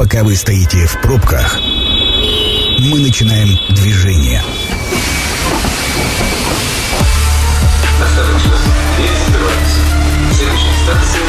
Пока 0.00 0.24
вы 0.24 0.34
стоите 0.34 0.86
в 0.86 0.98
пробках, 1.02 1.60
мы 1.60 3.00
начинаем 3.00 3.50
движение. 3.74 4.42
Осторожно, 8.02 8.56
дверь 8.96 9.10
закрывается. 9.26 9.80
Следующая 10.32 10.72
станция 10.84 11.20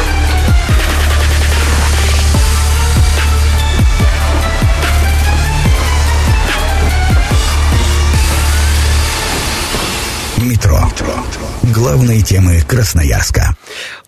Метро. 10.38 10.90
Главные 11.74 12.22
темы 12.22 12.62
Красноярска. 12.62 13.54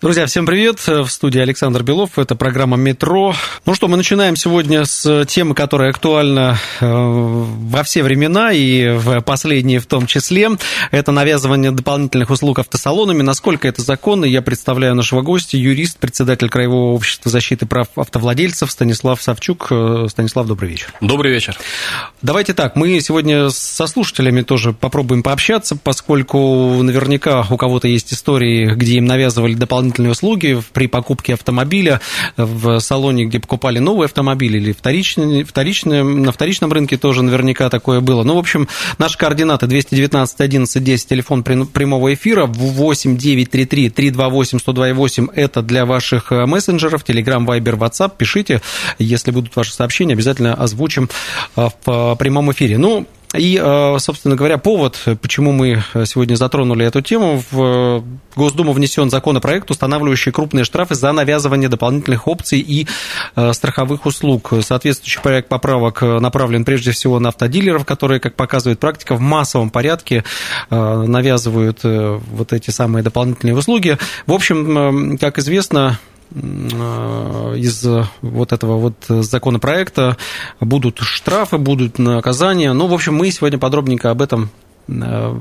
Друзья, 0.05 0.27
всем 0.27 0.45
привет. 0.45 0.87
В 0.87 1.09
студии 1.09 1.41
Александр 1.41 1.83
Белов. 1.83 2.19
Это 2.19 2.35
программа 2.35 2.77
«Метро». 2.77 3.35
Ну 3.65 3.75
что, 3.75 3.89
мы 3.89 3.97
начинаем 3.97 4.37
сегодня 4.37 4.85
с 4.85 5.25
темы, 5.25 5.55
которая 5.55 5.89
актуальна 5.89 6.59
э, 6.83 6.87
во 6.87 7.83
все 7.85 8.03
времена 8.03 8.53
и 8.53 8.91
в 8.91 9.23
последние 9.23 9.81
в 9.81 9.87
том 9.87 10.07
числе. 10.07 10.51
Это 10.91 11.11
навязывание 11.11 11.71
дополнительных 11.71 12.29
услуг 12.29 12.59
автосалонами. 12.59 13.23
Насколько 13.23 13.67
это 13.67 13.81
законно, 13.81 14.27
я 14.27 14.43
представляю 14.43 14.95
нашего 14.95 15.23
гостя, 15.23 15.57
юрист, 15.57 15.97
председатель 15.97 16.51
Краевого 16.51 16.93
общества 16.93 17.31
защиты 17.31 17.65
прав 17.65 17.89
автовладельцев 17.97 18.71
Станислав 18.71 19.23
Савчук. 19.23 19.69
Э, 19.71 20.07
Станислав, 20.11 20.47
добрый 20.47 20.69
вечер. 20.69 20.93
Добрый 21.01 21.33
вечер. 21.33 21.57
Давайте 22.21 22.53
так, 22.53 22.77
мы 22.77 23.01
сегодня 23.01 23.49
со 23.49 23.87
слушателями 23.87 24.43
тоже 24.43 24.75
попробуем 24.75 25.23
пообщаться, 25.23 25.77
поскольку 25.83 26.83
наверняка 26.83 27.47
у 27.49 27.57
кого-то 27.57 27.89
есть 27.89 28.13
истории, 28.13 28.75
где 28.75 28.99
им 28.99 29.07
навязывали 29.07 29.55
дополнительные 29.55 29.94
услуги 30.03 30.61
при 30.73 30.87
покупке 30.87 31.35
автомобиля 31.35 32.01
в 32.37 32.79
салоне, 32.81 33.27
где 33.27 33.41
покупали 33.41 33.79
новый 33.79 34.07
автомобиль 34.07 34.57
или 34.57 34.73
вторичный, 34.73 35.45
вторичный, 35.45 36.03
на 36.03 36.33
вторичном 36.33 36.73
рынке 36.73 36.97
тоже 36.97 37.23
наверняка 37.23 37.71
такое 37.71 38.01
было. 38.01 38.23
Ну, 38.23 38.35
в 38.35 38.39
общем, 38.39 38.69
наши 38.99 39.19
координаты 39.19 39.67
219 39.67 40.41
11 40.41 40.85
10, 40.85 41.09
телефон 41.09 41.43
прямого 41.43 42.13
эфира, 42.13 42.47
8 42.47 43.17
933 43.17 43.91
328 43.91 44.59
128, 44.59 45.29
это 45.35 45.63
для 45.63 45.87
ваших 45.87 46.33
э, 46.33 46.47
мессенджеров, 46.47 47.05
Telegram, 47.05 47.45
Viber, 47.45 47.79
WhatsApp, 47.79 48.13
пишите, 48.17 48.61
если 48.99 49.31
будут 49.31 49.55
ваши 49.57 49.73
сообщения, 49.73 50.15
обязательно 50.15 50.55
озвучим 50.55 51.09
э, 51.57 51.69
в 51.85 52.13
э, 52.13 52.17
прямом 52.17 52.53
эфире. 52.53 52.79
Ну, 52.79 53.07
и, 53.37 53.61
э, 53.61 53.99
собственно 53.99 54.37
говоря, 54.37 54.59
повод, 54.59 54.99
почему 55.21 55.53
мы 55.53 55.83
сегодня 56.05 56.37
затронули 56.37 56.87
эту 56.87 57.03
тему, 57.03 57.43
в 57.51 58.05
Госдуму 58.37 58.73
внесен 58.73 59.11
законопроект, 59.11 59.71
устанавливающий 59.71 60.33
крупные 60.33 60.65
штрафы 60.65 60.95
за 60.95 61.13
навязывание 61.13 61.69
дополнительных 61.69 62.29
опций 62.29 62.61
и 62.61 62.87
э, 63.37 63.53
страховых 63.53 64.07
услуг. 64.07 64.53
Соответствующий 64.63 65.21
проект 65.21 65.49
поправок 65.49 66.03
направлен 66.03 66.65
прежде 66.65 66.93
всего 66.93 67.19
на 67.19 67.31
автодилеров, 67.31 67.85
которые, 67.85 68.21
как 68.21 68.35
показывает 68.35 68.79
практика, 68.79 69.15
в 69.15 69.21
массовом 69.21 69.71
порядке 69.71 70.25
э, 70.71 71.05
навязывают 71.07 71.81
вот 71.83 72.53
эти 72.53 72.71
самые 72.71 73.03
дополнительные 73.03 73.57
услуги. 73.57 73.99
В 74.27 74.33
общем, 74.33 75.19
как 75.19 75.39
известно, 75.39 75.99
Э, 76.14 76.14
из 76.35 77.87
вот 78.23 78.53
этого 78.53 78.77
вот 78.77 78.95
законопроекта 79.09 80.17
будут 80.61 80.99
штрафы, 81.01 81.59
будут 81.59 81.99
наказания. 81.99 82.73
Ну, 82.73 82.89
в 82.89 82.95
общем, 82.95 83.15
мы 83.15 83.31
сегодня 83.31 83.59
подробненько 83.59 84.11
об 84.11 84.21
этом, 84.21 84.51
э, 84.89 85.39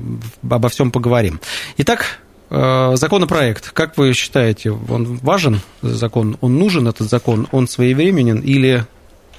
обо 0.50 0.70
всем 0.70 0.92
поговорим. 0.92 1.40
Итак, 1.78 2.20
э, 2.52 2.96
законопроект, 2.96 3.72
как 3.72 3.98
вы 3.98 4.14
считаете, 4.14 4.72
он 4.72 5.18
важен, 5.18 5.62
закон, 5.82 6.38
он 6.42 6.60
нужен, 6.60 6.88
этот 6.88 7.10
закон, 7.10 7.48
он 7.52 7.68
своевременен 7.68 8.40
или 8.40 8.86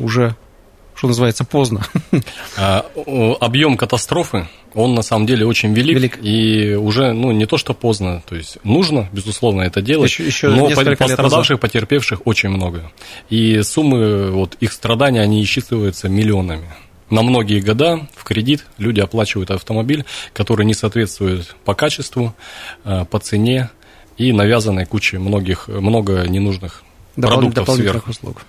уже 0.00 0.34
что 0.94 1.08
называется, 1.08 1.44
поздно. 1.44 1.84
А, 2.56 2.86
объем 3.40 3.76
катастрофы, 3.76 4.48
он 4.74 4.94
на 4.94 5.02
самом 5.02 5.26
деле 5.26 5.46
очень 5.46 5.72
велик, 5.72 5.96
велик. 5.96 6.18
и 6.22 6.74
уже, 6.74 7.12
ну, 7.12 7.32
не 7.32 7.46
то, 7.46 7.56
что 7.56 7.74
поздно, 7.74 8.22
то 8.28 8.34
есть 8.34 8.58
нужно, 8.64 9.08
безусловно, 9.12 9.62
это 9.62 9.80
делать, 9.80 10.10
еще, 10.10 10.26
еще 10.26 10.48
но 10.48 10.68
пострадавших, 10.68 11.60
потерпевших 11.60 12.26
очень 12.26 12.48
много. 12.48 12.90
И 13.30 13.62
суммы 13.62 14.30
вот 14.30 14.56
их 14.60 14.72
страданий, 14.72 15.20
они 15.20 15.42
исчисливаются 15.42 16.08
миллионами. 16.08 16.68
На 17.10 17.22
многие 17.22 17.60
года 17.60 18.08
в 18.16 18.24
кредит 18.24 18.66
люди 18.78 19.00
оплачивают 19.00 19.50
автомобиль, 19.50 20.04
который 20.32 20.66
не 20.66 20.74
соответствует 20.74 21.54
по 21.64 21.74
качеству, 21.74 22.34
а, 22.84 23.04
по 23.04 23.18
цене 23.18 23.70
и 24.16 24.32
навязанной 24.32 24.86
куче 24.86 25.18
многих, 25.18 25.68
много 25.68 26.26
ненужных 26.26 26.82
продуктов 27.16 27.68
сверху. 27.70 28.10
услуг. 28.10 28.42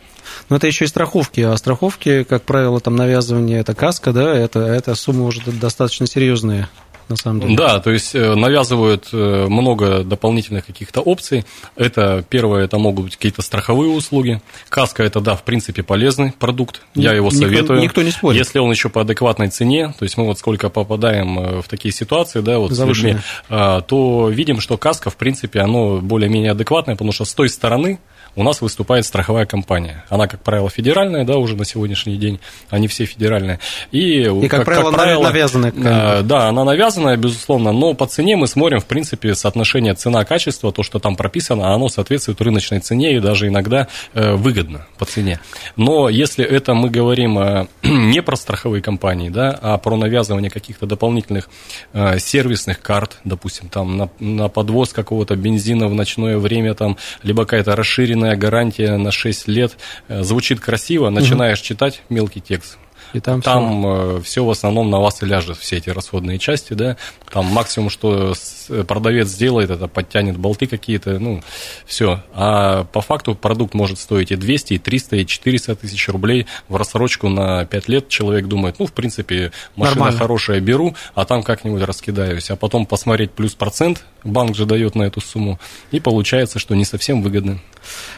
Но 0.50 0.56
это 0.58 0.68
еще 0.68 0.86
и 0.86 0.88
страховки. 0.88 1.42
А 1.42 1.56
страховки, 1.58 2.24
как 2.24 2.44
правило, 2.44 2.80
там 2.80 2.96
навязывание, 2.96 3.60
это 3.60 3.76
каска, 3.76 4.12
да, 4.12 4.34
это, 4.36 4.60
это 4.60 4.96
сумма 4.96 5.26
уже 5.26 5.42
достаточно 5.52 6.08
серьезная 6.08 6.70
на 7.10 7.16
самом 7.16 7.42
деле. 7.42 7.56
Да, 7.56 7.80
то 7.80 7.92
есть 7.92 8.16
э, 8.16 8.36
навязывают 8.36 9.10
э, 9.12 9.46
много 9.48 10.04
дополнительных 10.04 10.66
каких-то 10.66 11.02
опций. 11.02 11.46
Это 11.76 12.24
первое, 12.28 12.66
это 12.66 12.78
могут 12.78 13.06
быть 13.06 13.16
какие-то 13.16 13.42
страховые 13.42 13.92
услуги. 13.92 14.42
Каска 14.70 15.04
это 15.04 15.20
да, 15.20 15.36
в 15.36 15.44
принципе 15.44 15.84
полезный 15.84 16.32
продукт. 16.32 16.82
Я 16.96 17.14
его 17.14 17.28
никто, 17.28 17.40
советую. 17.40 17.80
Никто 17.82 18.02
не 18.02 18.12
спорит. 18.12 18.38
Если 18.40 18.60
он 18.60 18.72
еще 18.72 18.90
по 18.90 19.02
адекватной 19.02 19.50
цене, 19.50 19.94
то 19.98 20.04
есть 20.04 20.18
мы 20.18 20.26
вот 20.26 20.40
сколько 20.40 20.70
попадаем 20.70 21.40
э, 21.40 21.62
в 21.62 21.68
такие 21.68 21.94
ситуации, 21.94 22.42
да, 22.42 22.58
вот 22.58 22.72
Завышенные. 22.72 23.14
с 23.14 23.16
людьми, 23.16 23.26
а, 23.50 23.82
то 23.82 24.30
видим, 24.30 24.60
что 24.60 24.78
каска 24.78 25.10
в 25.10 25.18
принципе 25.18 25.60
оно 25.60 25.98
более-менее 25.98 26.52
адекватное, 26.52 26.96
потому 26.96 27.12
что 27.12 27.26
с 27.26 27.34
той 27.34 27.50
стороны 27.50 28.00
у 28.36 28.44
нас 28.44 28.62
выступает 28.62 29.06
страховая 29.06 29.46
компания. 29.46 30.04
Она, 30.10 30.28
как 30.28 30.42
правило, 30.42 30.70
федеральная, 30.70 31.26
да, 31.26 31.38
уже 31.38 31.56
на 31.56 31.66
сегодняшний 31.66 32.18
день, 32.18 32.40
они 32.70 32.88
все 32.88 33.06
федеральные. 33.06 33.60
И, 33.92 34.24
и 34.24 34.48
как, 34.48 34.60
как, 34.60 34.66
правило, 34.66 34.92
как 34.92 35.00
правило, 35.00 35.24
навязанная. 35.24 35.72
Э, 35.72 36.22
да, 36.22 36.50
она 36.50 36.64
навязанная, 36.64 37.18
безусловно, 37.18 37.72
но 37.72 37.94
по 37.94 38.06
цене 38.08 38.36
мы 38.36 38.48
смотрим, 38.48 38.80
в 38.80 38.86
принципе, 38.86 39.36
соотношение 39.36 39.94
цена-качество, 39.94 40.72
то, 40.72 40.84
что 40.84 41.00
там 41.00 41.16
прописано, 41.16 41.74
оно 41.74 41.90
соответствует 41.90 42.42
рыночной 42.42 42.80
цене 42.80 43.16
и 43.16 43.20
даже 43.20 43.48
иногда 43.48 43.88
э, 44.14 44.34
выгодно 44.36 44.86
по 44.98 45.06
цене. 45.06 45.40
Но 45.76 46.10
если 46.10 46.44
это 46.46 46.74
мы 46.74 46.90
говорим 46.90 47.40
э, 47.40 47.68
не 47.84 48.22
про 48.22 48.36
страховые 48.36 48.82
компании, 48.82 49.30
да, 49.30 49.58
а 49.62 49.78
про 49.78 49.96
навязывание 49.96 50.52
каких-то 50.52 50.86
дополнительных 50.86 51.50
э, 51.94 52.20
сервисных 52.20 52.82
карт, 52.82 53.18
допустим, 53.24 53.70
там 53.70 53.98
на, 53.98 54.10
на 54.20 54.50
подвоз 54.50 54.92
какого-то 54.94 55.36
бензина 55.36 55.88
в 55.88 55.94
ночное 55.94 56.38
время, 56.38 56.74
там, 56.74 56.98
либо 57.24 57.46
какая-то 57.46 57.76
расширенная 57.76 58.25
гарантия 58.36 58.98
на 58.98 59.12
6 59.12 59.48
лет. 59.48 59.78
Э, 60.08 60.24
звучит 60.24 60.60
красиво, 60.60 61.10
начинаешь 61.10 61.60
читать 61.60 62.02
мелкий 62.10 62.42
текст. 62.42 62.80
И 63.16 63.20
там, 63.20 63.42
там 63.42 63.82
все... 64.22 64.22
все 64.24 64.46
в 64.46 64.50
основном 64.50 64.90
на 64.90 65.00
вас 65.00 65.24
и 65.24 65.26
ляжет, 65.26 65.58
все 65.58 65.78
эти 65.78 65.90
расходные 65.90 66.40
части, 66.40 66.74
да. 66.74 66.98
Там 67.32 67.46
максимум, 67.46 67.90
что 67.90 68.34
э, 68.70 68.84
продавец 68.84 69.28
сделает, 69.28 69.70
это 69.70 69.88
подтянет 69.88 70.38
болты 70.38 70.68
какие-то, 70.68 71.20
ну, 71.20 71.42
все. 71.86 72.22
А 72.34 72.84
по 72.86 73.02
факту 73.02 73.36
продукт 73.36 73.74
может 73.74 74.00
стоить 74.00 74.32
и 74.32 74.36
200, 74.36 74.74
и 74.74 74.78
300, 74.78 75.16
и 75.18 75.26
400 75.26 75.76
тысяч 75.76 76.08
рублей 76.10 76.48
в 76.68 76.76
рассрочку 76.76 77.30
на 77.30 77.66
5 77.66 77.88
лет. 77.90 78.10
Человек 78.10 78.48
думает, 78.48 78.80
ну, 78.80 78.86
в 78.86 78.94
принципе, 78.94 79.52
машина 79.76 79.96
Нормально. 79.96 80.20
хорошая, 80.20 80.60
беру, 80.60 80.96
а 81.14 81.26
там 81.26 81.44
как-нибудь 81.44 81.84
раскидаюсь. 81.84 82.50
А 82.50 82.56
потом 82.56 82.86
посмотреть 82.86 83.32
плюс 83.32 83.54
процент, 83.56 84.06
банк 84.24 84.56
же 84.56 84.66
дает 84.66 84.96
на 84.96 85.04
эту 85.04 85.22
сумму, 85.22 85.60
и 85.92 86.00
получается, 86.00 86.60
что 86.60 86.76
не 86.76 86.86
совсем 86.86 87.22
выгодно. 87.22 87.60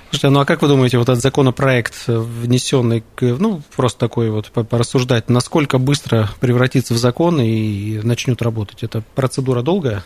Слушайте, 0.09 0.29
ну 0.29 0.39
а 0.39 0.45
как 0.45 0.61
вы 0.61 0.69
думаете, 0.69 0.97
вот 0.97 1.09
этот 1.09 1.21
законопроект, 1.21 1.95
внесенный, 2.07 3.03
ну, 3.19 3.61
просто 3.75 3.99
такой 3.99 4.29
вот 4.29 4.49
порассуждать, 4.87 5.29
насколько 5.29 5.79
быстро 5.79 6.29
превратится 6.39 6.93
в 6.93 6.97
закон 6.97 7.41
и 7.41 7.99
начнет 8.03 8.41
работать? 8.41 8.83
Это 8.83 9.03
процедура 9.15 9.61
долгая? 9.61 10.03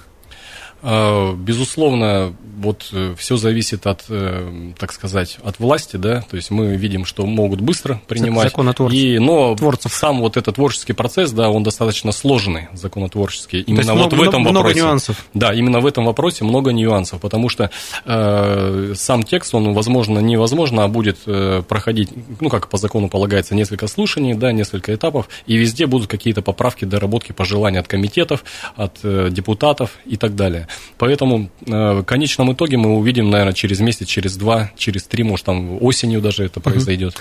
А, 0.84 1.34
безусловно, 1.36 2.34
вот 2.62 2.90
э, 2.92 3.14
все 3.18 3.38
зависит 3.38 3.86
от, 3.88 4.06
э, 4.10 4.72
так 4.78 4.92
сказать, 4.94 5.38
от 5.44 5.60
власти, 5.60 5.98
да, 5.98 6.22
то 6.22 6.36
есть 6.36 6.52
мы 6.52 6.76
видим, 6.76 7.06
что 7.06 7.26
могут 7.26 7.62
быстро 7.62 8.02
принимать. 8.08 8.50
Законотворцев. 8.50 9.00
И, 9.00 9.20
но 9.20 9.56
Творцев. 9.56 9.94
сам 9.94 10.20
вот 10.20 10.38
этот 10.38 10.56
творческий 10.56 10.94
процесс, 10.94 11.32
да, 11.32 11.50
он 11.50 11.64
достаточно 11.64 12.12
сложный, 12.12 12.70
законотворческий. 12.74 13.62
Именно 13.62 13.94
вот 13.94 14.12
много, 14.12 14.16
в 14.16 14.28
этом 14.28 14.42
много 14.42 14.58
вопросе. 14.58 14.80
Много 14.80 14.90
нюансов. 14.90 15.26
Да, 15.34 15.54
именно 15.54 15.80
в 15.80 15.86
этом 15.86 16.06
вопросе 16.06 16.44
много 16.44 16.72
нюансов, 16.72 17.22
потому 17.22 17.50
что 17.50 17.70
э, 18.06 18.94
сам 18.96 19.24
текст, 19.24 19.54
он, 19.54 19.74
возможно, 19.74 20.20
невозможно, 20.20 20.84
а 20.84 20.88
будет 20.88 21.20
э, 21.28 21.62
проходить, 21.68 22.10
ну, 22.40 22.50
как 22.50 22.70
по 22.70 22.78
закону 22.78 23.08
полагается, 23.08 23.56
несколько 23.56 23.88
слушаний, 23.88 24.34
да, 24.34 24.52
несколько 24.52 24.94
этапов, 24.96 25.30
и 25.46 25.58
везде 25.58 25.86
будут 25.86 26.08
какие-то 26.08 26.42
поправки, 26.42 26.86
доработки, 26.86 27.32
пожелания 27.32 27.80
от 27.80 27.88
комитетов, 27.88 28.44
от 28.76 29.00
э, 29.04 29.30
депутатов 29.32 29.92
и 30.06 30.18
так 30.18 30.36
далее. 30.36 30.68
Поэтому 30.98 31.50
э, 31.66 31.72
в 31.72 32.04
конечном 32.04 32.54
итоге 32.54 32.78
мы 32.78 32.96
увидим, 32.96 33.30
наверное, 33.30 33.54
через 33.54 33.80
месяц, 33.80 34.08
через 34.08 34.38
два, 34.38 34.72
через 34.78 35.04
три, 35.04 35.24
может, 35.24 35.46
там 35.46 35.82
осенью 35.82 36.22
даже 36.22 36.44
это 36.46 36.60
произойдет. 36.60 37.16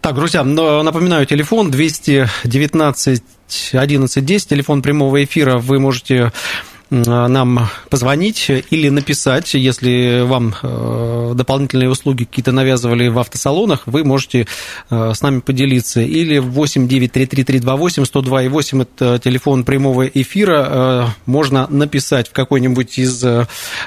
Так, 0.00 0.16
друзья, 0.16 0.42
напоминаю, 0.42 1.26
телефон 1.26 1.70
219 1.70 3.22
11 3.72 4.24
10, 4.24 4.48
телефон 4.48 4.82
прямого 4.82 5.22
эфира. 5.22 5.58
Вы 5.58 5.78
можете 5.78 6.32
нам 6.92 7.70
позвонить 7.88 8.50
или 8.50 8.90
написать, 8.90 9.54
если 9.54 10.20
вам 10.20 10.54
дополнительные 11.34 11.88
услуги 11.88 12.24
какие-то 12.24 12.52
навязывали 12.52 13.08
в 13.08 13.18
автосалонах, 13.18 13.86
вы 13.86 14.04
можете 14.04 14.46
с 14.90 15.22
нами 15.22 15.40
поделиться. 15.40 16.00
Или 16.02 16.38
8 16.38 16.86
933 16.86 17.60
102 18.04 18.42
и 18.42 18.48
8 18.48 18.82
это 18.82 19.18
телефон 19.18 19.64
прямого 19.64 20.06
эфира. 20.06 21.14
Можно 21.24 21.66
написать 21.68 22.28
в 22.28 22.32
какой-нибудь 22.32 22.98
из 22.98 23.24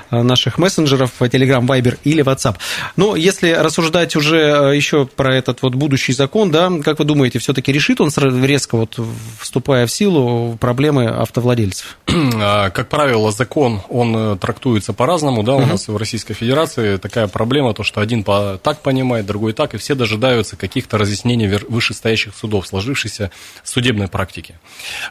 наших 0.10 0.58
мессенджеров, 0.58 1.12
Telegram, 1.20 1.66
Viber 1.66 2.00
или 2.04 2.24
WhatsApp. 2.24 2.56
Но 2.96 3.16
если 3.16 3.52
рассуждать 3.52 4.16
уже 4.16 4.74
еще 4.76 5.06
про 5.06 5.36
этот 5.36 5.62
вот 5.62 5.76
будущий 5.76 6.14
закон, 6.14 6.50
да, 6.50 6.72
как 6.84 6.98
вы 6.98 7.06
думаете, 7.06 7.38
все-таки 7.38 7.72
решит 7.72 8.02
он 8.02 8.10
резко, 8.44 8.78
вот, 8.78 9.00
вступая 9.40 9.86
в 9.86 9.92
силу, 9.92 10.58
проблемы 10.60 11.06
автовладельцев? 11.06 11.98
А, 12.08 12.72
как 12.72 12.90
правило, 12.96 13.30
закон, 13.30 13.82
он 13.90 14.16
э, 14.16 14.38
трактуется 14.38 14.94
по-разному, 14.94 15.44
да, 15.44 15.56
у 15.56 15.60
uh 15.60 15.66
нас 15.66 15.90
в 15.90 15.98
Российской 15.98 16.34
Федерации 16.34 16.96
такая 16.96 17.28
проблема, 17.28 17.74
то, 17.74 17.84
что 17.84 18.00
один 18.00 18.24
по, 18.24 18.58
так 18.64 18.80
понимает, 18.80 19.26
другой 19.26 19.52
так, 19.52 19.74
и 19.74 19.78
все 19.78 19.96
дожидаются 19.96 20.56
каких-то 20.56 20.98
разъяснений 20.98 21.48
вышестоящих 21.68 22.34
судов, 22.34 22.68
сложившейся 22.68 23.32
судебной 23.66 24.08
практики. 24.08 24.56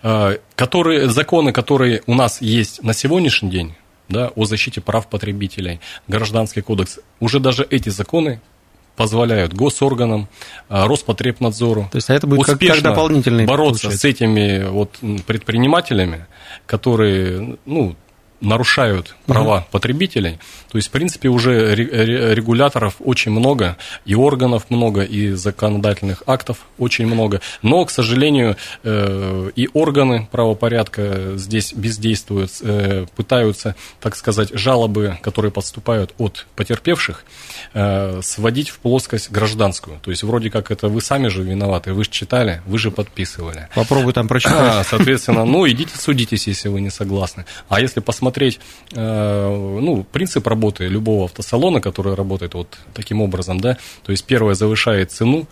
А, 0.02 0.38
которые, 0.56 1.10
законы, 1.10 1.52
которые 1.52 2.02
у 2.06 2.14
нас 2.14 2.40
есть 2.40 2.82
на 2.82 2.94
сегодняшний 2.94 3.50
день, 3.50 3.75
да, 4.08 4.28
о 4.34 4.46
защите 4.46 4.80
прав 4.80 5.06
потребителей, 5.08 5.80
Гражданский 6.08 6.62
кодекс, 6.62 7.00
уже 7.20 7.38
даже 7.38 7.66
эти 7.69 7.90
законы 7.90 8.40
позволяют 8.96 9.52
госорганам, 9.55 10.29
а, 10.69 10.87
Роспотребнадзору 10.87 11.88
То 11.91 11.96
есть, 11.96 12.11
а 12.11 12.14
это 12.14 12.26
будет 12.26 12.41
успешно 12.41 12.76
как, 12.76 12.82
как 12.82 12.93
дополнительный 12.93 13.46
бороться 13.46 13.82
получается. 13.82 13.99
с 13.99 14.05
этими 14.05 14.69
вот 14.69 14.99
предпринимателями, 15.26 16.26
которые 16.67 17.58
ну, 17.64 17.96
нарушают 18.44 19.17
права 19.26 19.58
угу. 19.58 19.67
потребителей. 19.70 20.38
То 20.70 20.79
есть, 20.79 20.88
в 20.88 20.91
принципе, 20.91 21.29
уже 21.29 21.75
регуляторов 21.75 22.96
очень 22.99 23.31
много, 23.31 23.76
и 24.05 24.14
органов 24.14 24.67
много, 24.70 25.02
и 25.02 25.32
законодательных 25.32 26.23
актов 26.26 26.58
очень 26.79 27.06
много. 27.06 27.41
Но, 27.62 27.85
к 27.85 27.91
сожалению, 27.91 28.56
э, 28.82 29.50
и 29.56 29.69
органы 29.73 30.29
правопорядка 30.31 31.32
здесь 31.37 31.73
бездействуют, 31.73 32.50
э, 32.62 33.06
пытаются, 33.17 33.75
так 34.00 34.17
сказать, 34.17 34.50
жалобы, 34.52 35.19
которые 35.23 35.50
поступают 35.50 36.14
от 36.19 36.47
потерпевших, 36.56 37.25
э, 37.73 38.20
сводить 38.23 38.69
в 38.70 38.79
плоскость 38.79 39.31
гражданскую. 39.31 39.99
То 40.02 40.11
есть, 40.11 40.23
вроде 40.23 40.50
как 40.50 40.70
это 40.70 40.88
вы 40.88 41.00
сами 41.00 41.29
же 41.29 41.43
виноваты, 41.43 41.93
вы 41.93 42.05
же 42.05 42.11
читали, 42.11 42.62
вы 42.67 42.79
же 42.79 42.90
подписывали. 42.90 43.69
Попробуй 43.75 44.12
там 44.12 44.29
прочитать. 44.29 44.87
Соответственно, 44.87 45.44
ну, 45.44 45.69
идите 45.69 45.97
судитесь, 45.97 46.47
если 46.47 46.69
вы 46.69 46.81
не 46.81 46.90
согласны. 46.90 47.47
А 47.69 47.81
если 47.81 48.00
посмотреть 48.00 48.33
посмотреть, 48.34 48.60
э, 48.92 49.78
ну, 49.81 50.04
принцип 50.12 50.46
работы 50.46 50.88
любого 50.88 51.25
автосалона, 51.25 51.81
который 51.81 52.14
работает 52.14 52.54
вот 52.54 52.76
таким 52.92 53.22
образом, 53.22 53.60
да, 53.60 53.76
то 54.04 54.12
есть 54.12 54.25
первое 54.25 54.54
завышает 54.54 55.12
цену, 55.12 55.46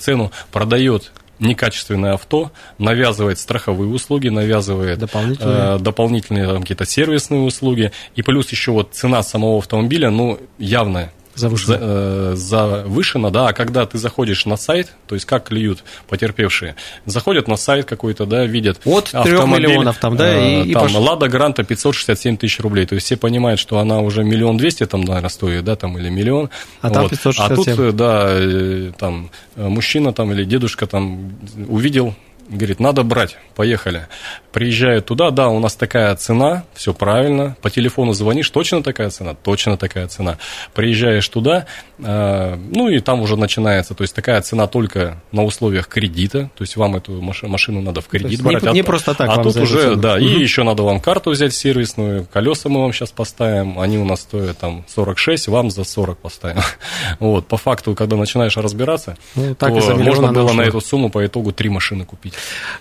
цену, 0.00 0.30
продает 0.52 1.10
некачественное 1.40 2.14
авто, 2.14 2.50
навязывает 2.78 3.38
страховые 3.38 3.88
услуги, 3.90 4.28
навязывает 4.28 4.98
дополнительные, 4.98 5.76
э, 5.76 5.78
дополнительные 5.78 6.46
там, 6.46 6.62
какие-то 6.62 6.84
сервисные 6.84 7.40
услуги, 7.40 7.92
и 8.16 8.22
плюс 8.22 8.50
еще 8.50 8.72
вот 8.72 8.90
цена 8.92 9.22
самого 9.22 9.58
автомобиля, 9.58 10.10
ну, 10.10 10.38
явная 10.58 11.12
завышено. 11.38 11.78
За, 11.78 11.78
э, 11.80 12.32
завышено, 12.36 13.30
да, 13.30 13.48
а 13.48 13.52
когда 13.52 13.86
ты 13.86 13.98
заходишь 13.98 14.46
на 14.46 14.56
сайт, 14.56 14.94
то 15.06 15.14
есть 15.14 15.26
как 15.26 15.48
клюют 15.48 15.84
потерпевшие, 16.08 16.76
заходят 17.06 17.48
на 17.48 17.56
сайт 17.56 17.86
какой-то, 17.86 18.26
да, 18.26 18.44
видят 18.44 18.80
От 18.84 19.06
3 19.10 19.16
миллионов 19.46 19.98
там, 19.98 20.16
да, 20.16 20.28
э, 20.34 20.64
и, 20.64 20.72
там 20.72 20.88
и 20.88 20.96
Лада 20.96 21.28
Гранта 21.28 21.64
567 21.64 22.36
тысяч 22.36 22.60
рублей, 22.60 22.86
то 22.86 22.94
есть 22.94 23.06
все 23.06 23.16
понимают, 23.16 23.60
что 23.60 23.78
она 23.78 24.00
уже 24.00 24.24
миллион 24.24 24.56
двести 24.56 24.86
там, 24.86 25.02
наверное, 25.02 25.30
стоит, 25.30 25.64
да, 25.64 25.76
там, 25.76 25.96
или 25.98 26.08
миллион. 26.08 26.50
А 26.80 26.88
вот. 26.88 26.94
там 26.94 27.08
567. 27.08 27.52
А 27.52 27.56
тут, 27.56 27.68
э, 27.68 27.92
да, 27.92 28.26
э, 28.28 28.92
там, 28.98 29.30
мужчина 29.56 30.12
там 30.12 30.32
или 30.32 30.44
дедушка 30.44 30.86
там 30.86 31.32
увидел 31.68 32.14
говорит, 32.48 32.80
надо 32.80 33.02
брать, 33.02 33.36
поехали. 33.54 34.08
Приезжают 34.52 35.06
туда, 35.06 35.30
да, 35.30 35.48
у 35.48 35.60
нас 35.60 35.76
такая 35.76 36.14
цена, 36.16 36.64
все 36.74 36.94
правильно, 36.94 37.56
по 37.60 37.70
телефону 37.70 38.12
звонишь, 38.12 38.48
точно 38.50 38.82
такая 38.82 39.10
цена, 39.10 39.34
точно 39.34 39.76
такая 39.76 40.08
цена. 40.08 40.38
Приезжаешь 40.74 41.28
туда, 41.28 41.66
э, 41.98 42.56
ну 42.56 42.88
и 42.88 43.00
там 43.00 43.20
уже 43.20 43.36
начинается, 43.36 43.94
то 43.94 44.02
есть 44.02 44.14
такая 44.14 44.40
цена 44.40 44.66
только 44.66 45.22
на 45.32 45.44
условиях 45.44 45.88
кредита, 45.88 46.50
то 46.56 46.62
есть 46.62 46.76
вам 46.76 46.96
эту 46.96 47.20
машину 47.20 47.82
надо 47.82 48.00
в 48.00 48.08
кредит 48.08 48.42
брать. 48.42 48.62
Не, 48.62 48.68
а, 48.70 48.72
не 48.72 48.82
просто 48.82 49.14
так. 49.14 49.28
А 49.28 49.42
тут 49.42 49.56
уже, 49.56 49.96
да, 49.96 50.14
угу. 50.14 50.24
и 50.24 50.40
еще 50.40 50.62
надо 50.62 50.82
вам 50.82 51.00
карту 51.00 51.30
взять 51.30 51.54
сервисную, 51.54 52.26
колеса 52.32 52.68
мы 52.68 52.80
вам 52.80 52.92
сейчас 52.92 53.10
поставим, 53.10 53.78
они 53.78 53.98
у 53.98 54.04
нас 54.04 54.20
стоят 54.22 54.58
там 54.58 54.84
46, 54.88 55.48
вам 55.48 55.70
за 55.70 55.84
40 55.84 56.18
поставим. 56.18 56.62
Вот, 57.20 57.46
по 57.46 57.56
факту, 57.56 57.94
когда 57.94 58.16
начинаешь 58.16 58.56
разбираться, 58.56 59.16
ну, 59.34 59.54
так 59.54 59.74
то 59.74 59.96
можно 59.96 60.32
было 60.32 60.52
на 60.52 60.62
эту 60.62 60.80
сумму 60.80 61.10
по 61.10 61.24
итогу 61.24 61.52
три 61.52 61.68
машины 61.68 62.04
купить. 62.04 62.34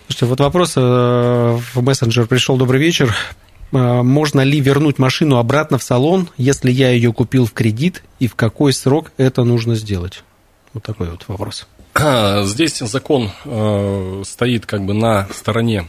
Слушайте, 0.08 0.26
вот 0.26 0.40
вопрос 0.40 0.74
э, 0.78 0.80
в 0.80 1.82
мессенджер 1.82 2.28
пришел. 2.28 2.58
Добрый 2.58 2.80
вечер. 2.80 3.16
Э, 3.72 4.02
можно 4.02 4.42
ли 4.42 4.60
вернуть 4.60 5.00
машину 5.00 5.38
обратно 5.38 5.78
в 5.78 5.84
салон, 5.84 6.30
если 6.38 6.72
я 6.72 6.92
ее 6.92 7.14
купил 7.14 7.46
в 7.46 7.54
кредит, 7.54 8.04
и 8.20 8.28
в 8.28 8.36
какой 8.36 8.74
срок 8.74 9.12
это 9.18 9.44
нужно 9.44 9.76
сделать? 9.76 10.24
Вот 10.74 10.84
такой 10.84 11.10
вот 11.10 11.26
вопрос. 11.28 11.68
Здесь 12.46 12.80
закон 12.80 13.32
э, 13.46 14.24
стоит 14.26 14.66
как 14.66 14.86
бы 14.86 14.94
на 14.94 15.28
стороне 15.34 15.88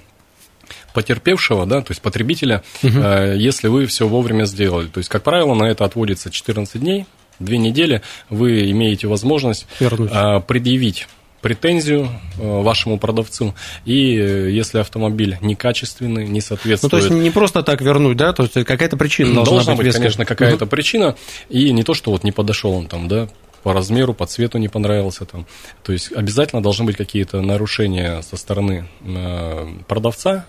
потерпевшего, 0.93 1.64
да, 1.64 1.81
то 1.81 1.93
есть 1.93 2.03
потребителя, 2.03 2.64
угу. 2.82 2.99
если 2.99 3.69
вы 3.69 3.87
все 3.87 4.09
вовремя 4.09 4.44
сделали. 4.47 4.88
То 4.88 4.99
есть, 4.99 5.09
как 5.09 5.23
правило, 5.23 5.55
на 5.55 5.64
это 5.64 5.85
отводится 5.85 6.31
14 6.31 6.81
дней, 6.81 7.06
две 7.38 7.59
недели, 7.59 8.03
вы 8.31 8.71
имеете 8.73 9.06
возможность 9.06 9.67
Вернуть. 9.79 10.11
предъявить 10.47 11.06
претензию 11.40 12.08
э, 12.38 12.62
вашему 12.62 12.99
продавцу, 12.99 13.55
и 13.85 14.17
э, 14.17 14.50
если 14.50 14.79
автомобиль 14.79 15.38
некачественный, 15.40 16.26
не 16.26 16.40
соответствует... 16.40 16.93
Ну, 16.93 16.99
то 16.99 17.05
есть 17.05 17.11
не 17.11 17.31
просто 17.31 17.62
так 17.62 17.81
вернуть, 17.81 18.17
да, 18.17 18.32
то 18.32 18.43
есть 18.43 18.55
какая-то 18.55 18.96
причина 18.96 19.35
должна, 19.35 19.55
должна 19.55 19.75
быть, 19.76 19.87
быть 19.87 19.96
конечно, 19.96 20.25
какая-то 20.25 20.64
угу. 20.64 20.70
причина, 20.70 21.17
и 21.49 21.70
не 21.73 21.82
то, 21.82 21.94
что 21.94 22.11
вот 22.11 22.25
не 22.25 22.32
подошел 22.32 22.73
он 22.73 22.87
там, 22.87 23.08
да, 23.08 23.29
по 23.62 23.73
размеру, 23.73 24.14
по 24.14 24.26
цвету 24.26 24.58
не 24.58 24.69
понравился 24.69 25.25
там. 25.25 25.46
То 25.82 25.93
есть 25.93 26.12
обязательно 26.12 26.62
должны 26.62 26.85
быть 26.85 26.96
какие-то 26.96 27.40
нарушения 27.40 28.23
со 28.23 28.37
стороны 28.37 28.88
э, 29.02 29.67
продавца, 29.87 30.46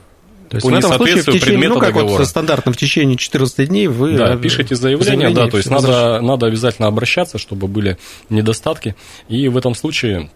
то 0.49 0.55
есть 0.55 0.65
по 0.65 0.73
в 0.73 0.77
этом 0.77 0.93
случае 0.93 1.21
в 1.21 1.25
течение, 1.25 1.69
ну, 1.69 1.79
как 1.79 1.93
договора. 1.93 2.19
вот 2.19 2.27
стандартно 2.27 2.73
в 2.73 2.77
течение 2.77 3.17
14 3.17 3.69
дней 3.69 3.87
вы 3.87 4.17
да, 4.17 4.35
пишете 4.35 4.75
заявление, 4.75 5.29
заявление 5.29 5.45
да, 5.45 5.51
то 5.51 5.57
есть 5.57 5.69
надо, 5.69 6.21
надо 6.21 6.47
обязательно 6.47 6.87
обращаться, 6.87 7.37
чтобы 7.37 7.67
были 7.67 7.99
недостатки, 8.29 8.95
и 9.27 9.47
в 9.47 9.57
этом 9.57 9.75
случае 9.75 10.31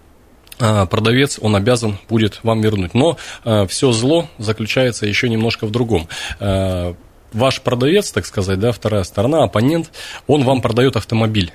продавец, 0.58 1.40
он 1.42 1.56
обязан 1.56 1.98
будет 2.10 2.40
вам 2.44 2.62
вернуть. 2.62 2.94
Но 2.94 3.18
а, 3.44 3.66
все 3.68 3.92
зло 3.92 4.28
заключается 4.38 5.06
еще 5.06 5.30
немножко 5.30 5.66
в 5.66 5.72
другом 5.72 6.08
а, 6.40 6.96
ваш 7.34 7.62
продавец, 7.62 8.12
так 8.12 8.26
сказать, 8.26 8.60
да, 8.60 8.72
вторая 8.72 9.04
сторона, 9.04 9.44
оппонент, 9.44 9.92
он 10.28 10.44
вам 10.44 10.62
продает 10.62 10.96
автомобиль. 10.96 11.52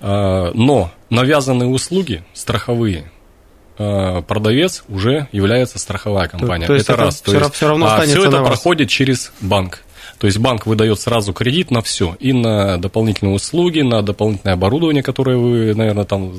Но 0.00 0.92
навязанные 1.08 1.68
услуги 1.68 2.22
страховые, 2.32 3.10
продавец 3.76 4.84
уже 4.88 5.26
является 5.32 5.80
страховая 5.80 6.28
компания. 6.28 6.66
То, 6.66 6.74
то 6.74 6.80
это, 6.80 6.92
это 6.92 7.02
раз. 7.02 7.20
То 7.20 7.34
есть, 7.34 7.54
все 7.54 7.68
равно 7.68 7.86
а 7.86 8.02
все 8.02 8.24
это 8.26 8.44
проходит 8.44 8.88
через 8.88 9.32
банк. 9.40 9.82
То 10.20 10.26
есть 10.26 10.38
банк 10.38 10.66
выдает 10.66 11.00
сразу 11.00 11.32
кредит 11.32 11.70
на 11.70 11.80
все, 11.80 12.14
и 12.20 12.34
на 12.34 12.76
дополнительные 12.76 13.34
услуги, 13.34 13.80
на 13.80 14.02
дополнительное 14.02 14.52
оборудование, 14.52 15.02
которое 15.02 15.38
вы, 15.38 15.74
наверное, 15.74 16.04
там 16.04 16.30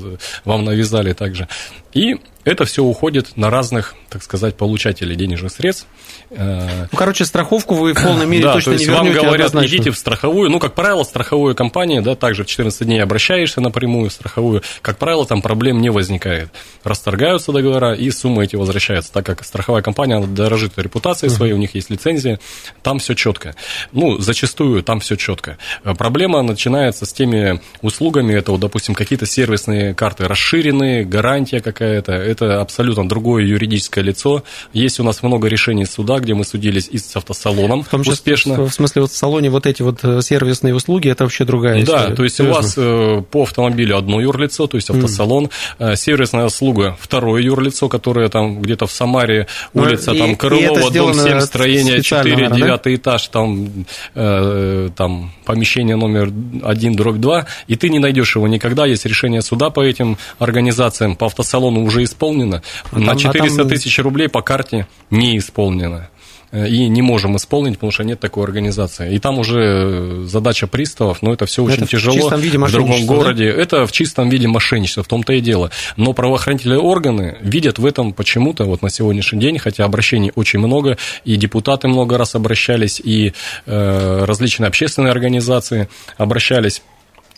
вам 0.44 0.64
навязали 0.64 1.12
также. 1.14 1.48
И 1.92 2.16
это 2.44 2.64
все 2.64 2.82
уходит 2.82 3.36
на 3.36 3.50
разных, 3.50 3.94
так 4.08 4.22
сказать, 4.22 4.56
получателей 4.56 5.14
денежных 5.14 5.52
средств. 5.52 5.86
Э, 6.30 6.86
ну, 6.90 6.98
короче, 6.98 7.24
страховку 7.24 7.76
вы 7.76 7.94
в 7.94 8.02
полной 8.02 8.26
мере 8.26 8.42
да, 8.46 8.54
точно 8.54 8.72
то 8.72 8.72
есть 8.72 8.86
не 8.86 8.92
вернете. 8.92 9.16
Вам 9.16 9.26
говорят, 9.26 9.48
однозначно. 9.48 9.76
идите 9.76 9.90
в 9.92 9.98
страховую. 9.98 10.50
Ну, 10.50 10.58
как 10.58 10.74
правило, 10.74 11.04
страховую 11.04 11.54
компанию, 11.54 12.02
да, 12.02 12.16
также 12.16 12.42
в 12.42 12.48
14 12.48 12.84
дней 12.84 13.00
обращаешься 13.00 13.60
напрямую 13.60 14.10
в 14.10 14.12
страховую. 14.12 14.62
Как 14.80 14.98
правило, 14.98 15.24
там 15.24 15.40
проблем 15.40 15.80
не 15.80 15.90
возникает. 15.90 16.50
Расторгаются 16.82 17.52
договора, 17.52 17.94
и 17.94 18.10
суммы 18.10 18.44
эти 18.44 18.56
возвращаются, 18.56 19.12
так 19.12 19.24
как 19.24 19.44
страховая 19.44 19.82
компания 19.82 20.16
она 20.16 20.26
дорожит 20.26 20.72
репутацией 20.78 21.30
своей, 21.30 21.52
у 21.52 21.58
них 21.58 21.76
есть 21.76 21.90
лицензия, 21.90 22.40
там 22.82 22.98
все 22.98 23.14
четко. 23.14 23.54
Ну, 23.92 24.18
зачастую 24.18 24.82
там 24.82 24.98
все 24.98 25.16
четко. 25.16 25.58
Э, 25.84 25.94
проблема 25.94 26.42
начинается 26.42 27.06
с 27.06 27.12
теми 27.12 27.60
услугами, 27.82 28.34
это, 28.34 28.50
вот, 28.50 28.60
допустим, 28.60 28.94
какие-то 28.94 29.26
сервисные 29.26 29.94
карты 29.94 30.26
расширенные, 30.26 31.04
гарантия 31.04 31.60
какая-то 31.82 32.12
это 32.12 32.60
абсолютно 32.60 33.08
другое 33.08 33.44
юридическое 33.44 34.04
лицо. 34.04 34.44
Есть 34.72 35.00
у 35.00 35.04
нас 35.04 35.22
много 35.22 35.48
решений 35.48 35.84
суда, 35.84 36.18
где 36.18 36.34
мы 36.34 36.44
судились 36.44 36.88
и 36.88 36.98
с 36.98 37.16
автосалоном 37.16 37.82
в 37.82 37.88
том 37.88 38.02
числе, 38.02 38.12
успешно. 38.12 38.62
В 38.62 38.72
смысле, 38.72 39.02
вот 39.02 39.10
в 39.10 39.16
салоне 39.16 39.50
вот 39.50 39.66
эти 39.66 39.82
вот 39.82 39.98
э, 40.04 40.22
сервисные 40.22 40.74
услуги, 40.74 41.10
это 41.10 41.24
вообще 41.24 41.44
другая 41.44 41.82
история. 41.82 42.08
Да, 42.08 42.14
то 42.14 42.24
есть 42.24 42.36
Серьезно? 42.36 42.58
у 42.58 42.62
вас 42.62 42.74
э, 42.76 43.22
по 43.30 43.42
автомобилю 43.42 43.96
одно 43.96 44.20
юрлицо, 44.20 44.66
то 44.66 44.76
есть 44.76 44.90
автосалон, 44.90 45.50
mm. 45.78 45.96
сервисная 45.96 46.46
услуга 46.46 46.96
второе 47.00 47.42
юрлицо, 47.42 47.88
которое 47.88 48.28
там 48.28 48.62
где-то 48.62 48.86
в 48.86 48.92
Самаре, 48.92 49.48
ну, 49.74 49.82
улица, 49.82 50.14
там, 50.14 50.36
Крылова, 50.36 50.90
дом 50.92 51.14
7, 51.14 51.40
строение 51.40 52.02
4, 52.02 52.34
наверное, 52.34 52.56
9 52.56 52.82
да? 52.84 52.94
этаж, 52.94 53.28
там, 53.28 53.86
э, 54.14 54.90
там 54.94 55.32
помещение 55.44 55.96
номер 55.96 56.30
1, 56.62 56.94
дробь 56.94 57.16
2, 57.16 57.46
и 57.66 57.76
ты 57.76 57.88
не 57.88 57.98
найдешь 57.98 58.36
его 58.36 58.46
никогда, 58.46 58.86
есть 58.86 59.04
решение 59.04 59.42
суда 59.42 59.70
по 59.70 59.82
этим 59.82 60.16
организациям, 60.38 61.16
по 61.16 61.26
автосалону 61.26 61.71
уже 61.80 62.04
исполнено, 62.04 62.62
а 62.90 62.98
на 62.98 63.16
400 63.16 63.54
а 63.54 63.64
там... 63.64 63.68
тысяч 63.68 63.98
рублей 63.98 64.28
по 64.28 64.42
карте 64.42 64.86
не 65.10 65.38
исполнено. 65.38 66.08
Э, 66.52 66.68
и 66.68 66.86
не 66.88 67.00
можем 67.00 67.36
исполнить, 67.36 67.74
потому 67.74 67.90
что 67.90 68.04
нет 68.04 68.20
такой 68.20 68.44
организации. 68.44 69.14
И 69.14 69.18
там 69.18 69.38
уже 69.38 70.24
задача 70.26 70.66
приставов, 70.66 71.22
но 71.22 71.32
это 71.32 71.46
все 71.46 71.64
очень 71.64 71.78
это 71.78 71.86
тяжело. 71.86 72.14
В 72.14 72.20
чистом 72.20 72.40
виде 72.40 72.58
в 72.58 72.70
другом 72.70 73.06
городе. 73.06 73.52
Да? 73.52 73.62
Это 73.62 73.86
в 73.86 73.92
чистом 73.92 74.28
виде 74.28 74.46
мошенничество, 74.46 75.02
в 75.02 75.08
том-то 75.08 75.32
и 75.32 75.40
дело. 75.40 75.70
Но 75.96 76.12
правоохранительные 76.12 76.78
органы 76.78 77.38
видят 77.40 77.78
в 77.78 77.86
этом 77.86 78.12
почему-то 78.12 78.64
вот 78.64 78.82
на 78.82 78.90
сегодняшний 78.90 79.40
день, 79.40 79.58
хотя 79.58 79.84
обращений 79.84 80.30
очень 80.34 80.58
много, 80.58 80.98
и 81.24 81.36
депутаты 81.36 81.88
много 81.88 82.18
раз 82.18 82.34
обращались, 82.34 83.00
и 83.00 83.32
э, 83.64 84.24
различные 84.24 84.68
общественные 84.68 85.10
организации 85.10 85.88
обращались 86.18 86.82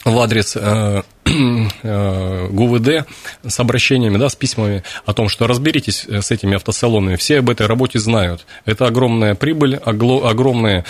в 0.05 0.19
адрес 0.19 0.57
э, 0.57 1.03
э, 1.83 2.49
ГУВД 2.51 3.07
с 3.47 3.61
обращениями, 3.61 4.19
да, 4.19 4.29
с 4.29 4.37
письмами 4.37 4.83
о 5.07 5.15
том, 5.15 5.29
что 5.31 5.47
разберитесь 5.47 6.05
э, 6.07 6.21
с 6.21 6.31
этими 6.31 6.57
автосалонами. 6.57 7.17
Все 7.17 7.39
об 7.39 7.49
этой 7.51 7.67
работе 7.67 7.99
знают. 7.99 8.45
Это 8.67 8.87
огромная 8.87 9.35
прибыль, 9.35 9.77
огромное 9.77 10.85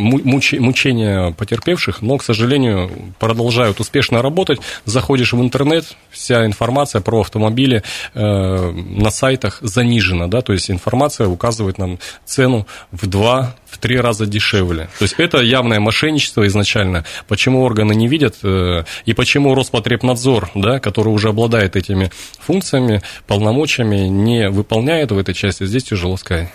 мучение 0.00 1.34
потерпевших, 1.34 2.02
но, 2.02 2.18
к 2.18 2.24
сожалению, 2.24 2.90
продолжают 3.18 3.80
успешно 3.80 4.22
работать. 4.22 4.60
Заходишь 4.84 5.32
в 5.32 5.40
интернет, 5.40 5.96
вся 6.10 6.46
информация 6.46 7.00
про 7.00 7.20
автомобили 7.20 7.82
на 8.14 9.10
сайтах 9.10 9.58
занижена, 9.62 10.28
да, 10.28 10.42
то 10.42 10.52
есть 10.52 10.70
информация 10.70 11.26
указывает 11.28 11.78
нам 11.78 11.98
цену 12.24 12.66
в 12.92 13.06
два 13.06 13.56
в 13.70 13.78
три 13.78 13.98
раза 13.98 14.26
дешевле. 14.26 14.88
То 14.98 15.04
есть 15.04 15.14
это 15.18 15.38
явное 15.38 15.80
мошенничество 15.80 16.46
изначально. 16.46 17.04
Почему 17.28 17.62
органы 17.62 17.79
не 17.88 18.08
видят 18.08 18.36
э, 18.42 18.84
и 19.06 19.14
почему 19.14 19.54
Роспотребнадзор, 19.54 20.50
да, 20.54 20.78
который 20.78 21.08
уже 21.08 21.30
обладает 21.30 21.76
этими 21.76 22.10
функциями, 22.38 23.02
полномочиями, 23.26 24.08
не 24.08 24.50
выполняет 24.50 25.10
в 25.10 25.18
этой 25.18 25.34
части, 25.34 25.66
здесь 25.66 25.84
тяжело 25.84 26.16
сказать. 26.16 26.50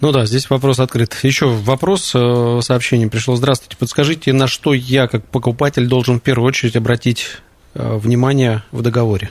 Ну 0.00 0.12
да, 0.12 0.26
здесь 0.26 0.50
вопрос 0.50 0.78
открыт. 0.78 1.16
Еще 1.22 1.46
вопрос, 1.46 2.12
э, 2.14 2.60
сообщение 2.62 3.08
пришло. 3.08 3.36
Здравствуйте, 3.36 3.76
подскажите, 3.78 4.32
на 4.32 4.46
что 4.46 4.74
я, 4.74 5.08
как 5.08 5.24
покупатель, 5.24 5.86
должен 5.86 6.20
в 6.20 6.22
первую 6.22 6.48
очередь 6.48 6.76
обратить 6.76 7.26
э, 7.74 7.96
внимание 7.96 8.62
в 8.72 8.82
договоре? 8.82 9.30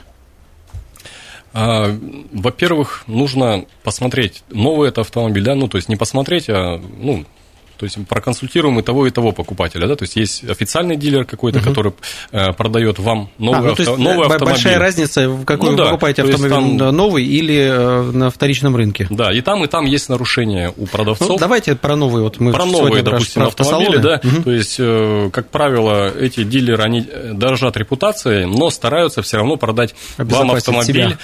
А, 1.58 1.96
во-первых, 2.32 3.04
нужно 3.06 3.64
посмотреть, 3.82 4.42
новый 4.50 4.90
это 4.90 5.00
автомобиль, 5.00 5.42
да, 5.42 5.54
ну, 5.54 5.68
то 5.68 5.78
есть 5.78 5.88
не 5.88 5.96
посмотреть, 5.96 6.50
а, 6.50 6.78
ну, 6.98 7.24
то 7.76 7.84
есть 7.84 7.96
проконсультируем 8.06 8.78
и 8.78 8.82
того, 8.82 9.06
и 9.06 9.10
того 9.10 9.32
покупателя. 9.32 9.86
Да? 9.86 9.96
То 9.96 10.04
есть 10.04 10.16
есть 10.16 10.44
официальный 10.48 10.96
дилер 10.96 11.24
какой-то, 11.24 11.58
угу. 11.58 11.68
который 11.68 11.92
э, 12.32 12.52
продает 12.52 12.98
вам 12.98 13.30
новый, 13.38 13.58
а, 13.58 13.62
ну, 13.62 13.70
авто, 13.70 13.82
есть 13.82 13.98
новый 13.98 14.26
автомобиль. 14.26 14.54
Большая 14.54 14.78
разница, 14.78 15.28
в 15.28 15.44
какой 15.44 15.70
ну, 15.70 15.76
вы 15.76 15.82
да, 15.82 15.84
покупаете 15.90 16.22
автомобиль, 16.22 16.78
там... 16.78 16.96
новый 16.96 17.24
или 17.24 17.56
э, 17.56 18.02
на 18.12 18.30
вторичном 18.30 18.76
рынке. 18.76 19.06
Да, 19.10 19.32
и 19.32 19.40
там, 19.40 19.64
и 19.64 19.66
там 19.66 19.84
есть 19.84 20.08
нарушения 20.08 20.72
у 20.76 20.86
продавцов. 20.86 21.28
Ну, 21.28 21.38
давайте 21.38 21.74
про 21.74 21.96
новые. 21.96 22.22
Вот 22.22 22.40
мы 22.40 22.52
про 22.52 22.64
новые, 22.64 23.02
допустим, 23.02 23.42
про 23.42 23.48
автомобили. 23.48 23.98
Да? 23.98 24.20
Угу. 24.22 24.42
То 24.42 24.52
есть, 24.52 24.76
э, 24.78 25.30
как 25.32 25.50
правило, 25.50 26.08
эти 26.08 26.44
дилеры, 26.44 26.82
они 26.82 27.06
дорожат 27.32 27.76
репутацией, 27.76 28.46
но 28.46 28.70
стараются 28.70 29.22
все 29.22 29.38
равно 29.38 29.56
продать 29.56 29.94
вам 30.18 30.50
автомобиль 30.52 31.16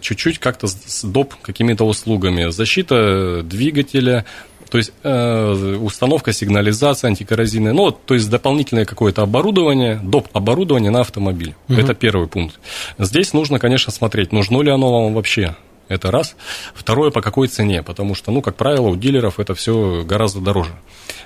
чуть-чуть 0.00 0.38
как-то 0.38 0.66
с 0.66 1.04
доп. 1.04 1.34
какими-то 1.42 1.84
услугами. 1.84 2.50
Защита 2.50 3.42
двигателя, 3.42 4.24
то 4.70 4.78
есть 4.78 4.92
э, 5.02 5.76
установка 5.80 6.32
сигнализации 6.32 7.08
антикоррозийная, 7.08 7.72
ну, 7.72 7.90
то 7.90 8.14
есть 8.14 8.28
дополнительное 8.30 8.84
какое-то 8.84 9.22
оборудование, 9.22 10.00
доп. 10.02 10.28
оборудование 10.32 10.90
на 10.90 11.00
автомобиль. 11.00 11.54
Угу. 11.68 11.80
Это 11.80 11.94
первый 11.94 12.26
пункт. 12.26 12.58
Здесь 12.98 13.32
нужно, 13.32 13.58
конечно, 13.58 13.92
смотреть, 13.92 14.32
нужно 14.32 14.60
ли 14.62 14.70
оно 14.70 15.04
вам 15.04 15.14
вообще. 15.14 15.56
Это 15.88 16.10
раз. 16.10 16.34
Второе, 16.74 17.10
по 17.10 17.20
какой 17.20 17.46
цене, 17.48 17.82
потому 17.82 18.14
что, 18.14 18.32
ну, 18.32 18.40
как 18.40 18.56
правило, 18.56 18.88
у 18.88 18.96
дилеров 18.96 19.38
это 19.38 19.54
все 19.54 20.02
гораздо 20.04 20.40
дороже. 20.40 20.72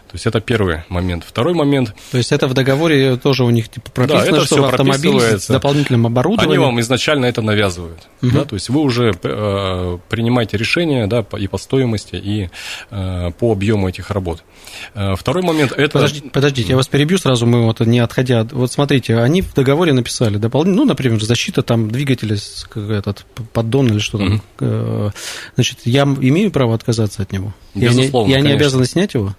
То 0.08 0.14
есть 0.14 0.26
это 0.26 0.40
первый 0.40 0.84
момент. 0.88 1.22
Второй 1.26 1.52
момент. 1.52 1.94
То 2.10 2.16
есть 2.16 2.32
это 2.32 2.48
в 2.48 2.54
договоре 2.54 3.18
тоже 3.18 3.44
у 3.44 3.50
них 3.50 3.68
типа, 3.68 3.90
прописано, 3.90 4.24
да, 4.24 4.36
это 4.38 4.46
что 4.46 4.66
автомобиль 4.66 5.20
с 5.20 5.48
дополнительным 5.48 6.06
оборудованием. 6.06 6.50
Они 6.50 6.58
вам 6.58 6.80
изначально 6.80 7.26
это 7.26 7.42
навязывают. 7.42 7.98
Угу. 8.22 8.30
Да? 8.30 8.44
То 8.46 8.54
есть 8.54 8.70
вы 8.70 8.80
уже 8.80 9.12
э, 9.22 9.98
принимаете 10.08 10.56
решение 10.56 11.06
да, 11.06 11.26
и 11.38 11.46
по 11.46 11.58
стоимости, 11.58 12.16
и 12.16 12.48
э, 12.90 13.30
по 13.38 13.52
объему 13.52 13.86
этих 13.86 14.10
работ. 14.10 14.42
Э, 14.94 15.14
второй 15.14 15.42
момент 15.42 15.72
это. 15.72 15.98
Подождите, 15.98 16.30
подождите, 16.30 16.70
я 16.70 16.76
вас 16.76 16.88
перебью 16.88 17.18
сразу, 17.18 17.44
мы 17.44 17.66
вот 17.66 17.80
не 17.80 17.98
отходя. 17.98 18.44
Вот 18.50 18.72
смотрите, 18.72 19.18
они 19.18 19.42
в 19.42 19.52
договоре 19.52 19.92
написали 19.92 20.38
дополнительно, 20.38 20.84
ну, 20.84 20.88
например, 20.88 21.22
защита 21.22 21.62
там 21.62 21.90
двигателя, 21.90 22.38
этот 22.74 23.26
поддон 23.52 23.88
или 23.88 23.98
что 23.98 24.16
там. 24.16 24.42
Угу. 24.58 25.12
Значит, 25.56 25.80
я 25.84 26.04
имею 26.04 26.50
право 26.50 26.74
отказаться 26.74 27.20
от 27.20 27.30
него? 27.30 27.52
Безусловно. 27.74 28.30
Я 28.30 28.40
не, 28.40 28.44
я 28.44 28.48
не 28.52 28.56
обязан 28.56 28.86
снять 28.86 29.12
его? 29.12 29.36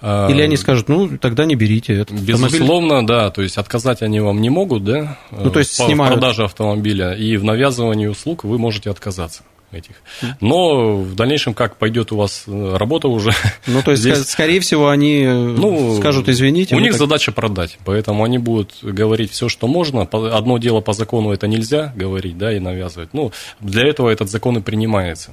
А, 0.00 0.28
Или 0.30 0.42
они 0.42 0.56
скажут, 0.56 0.88
ну, 0.88 1.18
тогда 1.18 1.44
не 1.44 1.54
берите 1.54 1.94
это. 1.94 2.14
Безусловно, 2.14 2.98
автомобиль... 2.98 3.08
да, 3.08 3.30
то 3.30 3.42
есть 3.42 3.58
отказать 3.58 4.02
они 4.02 4.20
вам 4.20 4.40
не 4.40 4.50
могут, 4.50 4.84
да, 4.84 5.18
ну, 5.30 5.50
то 5.50 5.58
есть 5.58 5.76
по 5.76 5.84
снимают... 5.84 6.14
продаже 6.14 6.44
автомобиля, 6.44 7.14
и 7.14 7.36
в 7.36 7.44
навязывании 7.44 8.06
услуг 8.06 8.44
вы 8.44 8.58
можете 8.58 8.90
отказаться 8.90 9.42
этих. 9.72 9.96
Но 10.40 10.96
в 10.96 11.14
дальнейшем, 11.14 11.54
как 11.54 11.76
пойдет 11.76 12.12
у 12.12 12.16
вас 12.16 12.44
э, 12.46 12.76
работа 12.76 13.08
уже. 13.08 13.32
Ну, 13.66 13.82
то 13.82 13.90
есть, 13.90 14.02
здесь... 14.02 14.26
скорее 14.28 14.60
всего, 14.60 14.88
они 14.88 15.22
э, 15.22 15.32
ну, 15.32 15.96
скажут, 15.98 16.28
извините. 16.28 16.74
У 16.74 16.78
них 16.78 16.92
так... 16.92 17.00
задача 17.00 17.32
продать, 17.32 17.78
поэтому 17.84 18.24
они 18.24 18.38
будут 18.38 18.78
говорить 18.82 19.30
все, 19.30 19.48
что 19.48 19.66
можно. 19.66 20.02
Одно 20.02 20.58
дело 20.58 20.80
по 20.80 20.92
закону 20.92 21.32
это 21.32 21.46
нельзя 21.48 21.92
говорить, 21.94 22.38
да, 22.38 22.52
и 22.52 22.60
навязывать. 22.60 23.10
Ну, 23.12 23.32
для 23.60 23.86
этого 23.86 24.08
этот 24.08 24.30
закон 24.30 24.58
и 24.58 24.60
принимается 24.60 25.32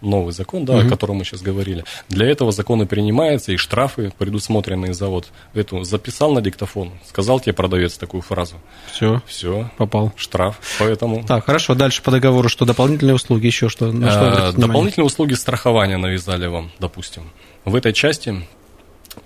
новый 0.00 0.32
закон, 0.32 0.64
да, 0.64 0.76
угу. 0.76 0.86
о 0.86 0.88
котором 0.88 1.16
мы 1.16 1.24
сейчас 1.24 1.42
говорили. 1.42 1.84
Для 2.08 2.26
этого 2.26 2.52
закон 2.52 2.82
и 2.82 2.86
принимается, 2.86 3.52
и 3.52 3.56
штрафы, 3.56 4.12
предусмотренные 4.18 4.94
за 4.94 5.08
вот 5.08 5.28
эту, 5.54 5.84
записал 5.84 6.32
на 6.32 6.40
диктофон, 6.40 6.92
сказал 7.06 7.40
тебе 7.40 7.52
продавец 7.52 7.98
такую 7.98 8.22
фразу. 8.22 8.56
Все. 8.92 9.22
Все. 9.26 9.70
Попал. 9.76 10.12
Штраф. 10.16 10.58
Поэтому... 10.78 11.24
Так, 11.24 11.44
хорошо. 11.46 11.74
Дальше 11.74 12.02
по 12.02 12.10
договору, 12.10 12.48
что 12.48 12.64
дополнительные 12.64 13.14
услуги, 13.14 13.46
еще 13.46 13.68
что? 13.68 13.92
На 13.92 14.10
что 14.10 14.48
а, 14.48 14.52
дополнительные 14.52 15.06
услуги 15.06 15.34
страхования 15.34 15.96
навязали 15.96 16.46
вам, 16.46 16.70
допустим. 16.78 17.30
В 17.64 17.74
этой 17.74 17.92
части 17.92 18.46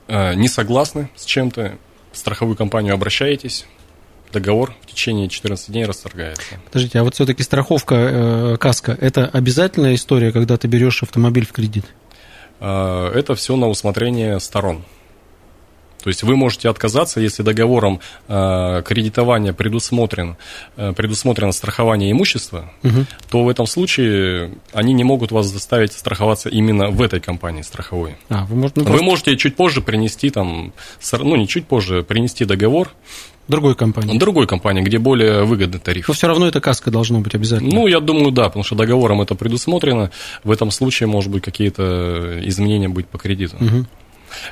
э, 0.08 0.34
не 0.34 0.48
согласны 0.48 1.10
с 1.14 1.24
чем-то, 1.24 1.78
в 2.12 2.18
страховую 2.18 2.56
компанию 2.56 2.94
обращаетесь, 2.94 3.66
договор 4.34 4.74
в 4.82 4.86
течение 4.86 5.28
14 5.28 5.70
дней 5.70 5.86
расторгается. 5.86 6.42
Подождите, 6.66 6.98
а 6.98 7.04
вот 7.04 7.14
все-таки 7.14 7.42
страховка 7.42 7.94
э, 7.94 8.56
каска– 8.58 8.96
это 9.00 9.26
обязательная 9.26 9.94
история, 9.94 10.32
когда 10.32 10.56
ты 10.58 10.68
берешь 10.68 11.02
автомобиль 11.02 11.46
в 11.46 11.52
кредит? 11.52 11.86
Э, 12.60 13.10
это 13.14 13.34
все 13.34 13.56
на 13.56 13.68
усмотрение 13.68 14.38
сторон. 14.40 14.84
То 16.04 16.08
есть 16.08 16.22
вы 16.22 16.36
можете 16.36 16.68
отказаться, 16.68 17.18
если 17.18 17.42
договором 17.42 17.98
э, 18.28 18.82
кредитования 18.84 19.54
предусмотрен, 19.54 20.36
э, 20.76 20.92
предусмотрено 20.92 21.50
страхование 21.50 22.12
имущества, 22.12 22.70
угу. 22.82 23.06
то 23.30 23.42
в 23.42 23.48
этом 23.48 23.66
случае 23.66 24.52
они 24.74 24.92
не 24.92 25.02
могут 25.02 25.32
вас 25.32 25.46
заставить 25.46 25.94
страховаться 25.94 26.50
именно 26.50 26.90
в 26.90 27.00
этой 27.00 27.20
компании 27.20 27.62
страховой. 27.62 28.16
А, 28.28 28.44
вы, 28.44 28.56
можете, 28.56 28.80
ну, 28.80 28.84
просто... 28.84 29.02
вы 29.02 29.10
можете 29.10 29.36
чуть 29.38 29.56
позже 29.56 29.80
принести 29.80 30.28
там, 30.28 30.74
ну 31.12 31.36
не 31.36 31.48
чуть 31.48 31.66
позже, 31.66 32.02
принести 32.02 32.44
договор 32.44 32.90
Другой 33.48 33.74
компании. 33.74 34.18
Другой 34.18 34.46
компании, 34.46 34.82
где 34.82 34.98
более 34.98 35.44
выгодный 35.44 35.78
тариф. 35.78 36.08
Но 36.08 36.14
все 36.14 36.26
равно 36.26 36.46
это 36.46 36.60
каска 36.60 36.90
должно 36.90 37.20
быть 37.20 37.34
обязательно. 37.34 37.74
Ну, 37.74 37.86
я 37.86 38.00
думаю, 38.00 38.30
да, 38.30 38.44
потому 38.44 38.64
что 38.64 38.74
договором 38.74 39.20
это 39.20 39.34
предусмотрено. 39.34 40.10
В 40.44 40.50
этом 40.50 40.70
случае, 40.70 41.08
может 41.08 41.30
быть, 41.30 41.42
какие-то 41.42 42.40
изменения 42.44 42.88
быть 42.88 43.06
по 43.06 43.18
кредиту. 43.18 43.56
Угу. 43.56 43.86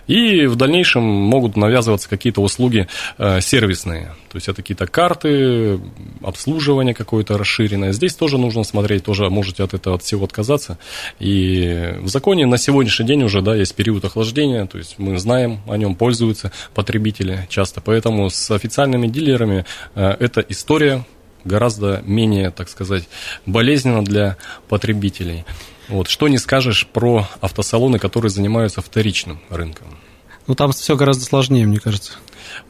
И 0.07 0.47
в 0.47 0.57
дальнейшем 0.57 1.03
могут 1.03 1.57
навязываться 1.57 2.09
какие-то 2.09 2.41
услуги 2.41 2.89
э, 3.19 3.41
сервисные. 3.41 4.15
То 4.31 4.37
есть 4.37 4.49
это 4.49 4.63
какие-то 4.63 4.87
карты, 4.87 5.79
обслуживание 6.23 6.95
какое-то 6.95 7.37
расширенное. 7.37 7.93
Здесь 7.93 8.15
тоже 8.15 8.39
нужно 8.39 8.65
смотреть, 8.65 9.05
тоже 9.05 9.29
можете 9.29 9.63
от 9.63 9.75
этого 9.75 9.97
от 9.97 10.03
всего 10.03 10.25
отказаться. 10.25 10.79
И 11.19 11.95
в 12.01 12.09
законе 12.09 12.47
на 12.47 12.59
сегодняшний 12.59 13.07
день 13.07 13.23
уже 13.23 13.43
да, 13.43 13.55
есть 13.55 13.75
период 13.75 14.05
охлаждения, 14.05 14.67
то 14.67 14.79
есть 14.79 14.95
мы 14.99 15.19
знаем, 15.19 15.61
о 15.69 15.77
нем 15.77 15.95
пользуются 15.95 16.53
потребители 16.75 17.47
часто. 17.49 17.81
Поэтому 17.81 18.31
с 18.31 18.51
официальными 18.51 19.07
дилерами 19.07 19.65
э, 19.95 20.17
эта 20.19 20.41
история 20.49 21.05
гораздо 21.45 22.03
менее, 22.07 22.51
так 22.51 22.69
сказать, 22.69 23.09
болезненно 23.47 24.05
для 24.05 24.37
потребителей. 24.69 25.45
Вот. 25.93 26.09
Что 26.09 26.27
не 26.29 26.39
скажешь 26.39 26.87
про 26.87 27.29
автосалоны, 27.43 27.99
которые 27.99 28.31
занимаются 28.31 28.81
вторичным 28.81 29.41
рынком? 29.51 29.99
Ну, 30.47 30.55
там 30.55 30.73
все 30.73 30.97
гораздо 30.97 31.25
сложнее, 31.25 31.67
мне 31.67 31.81
кажется. 31.81 32.15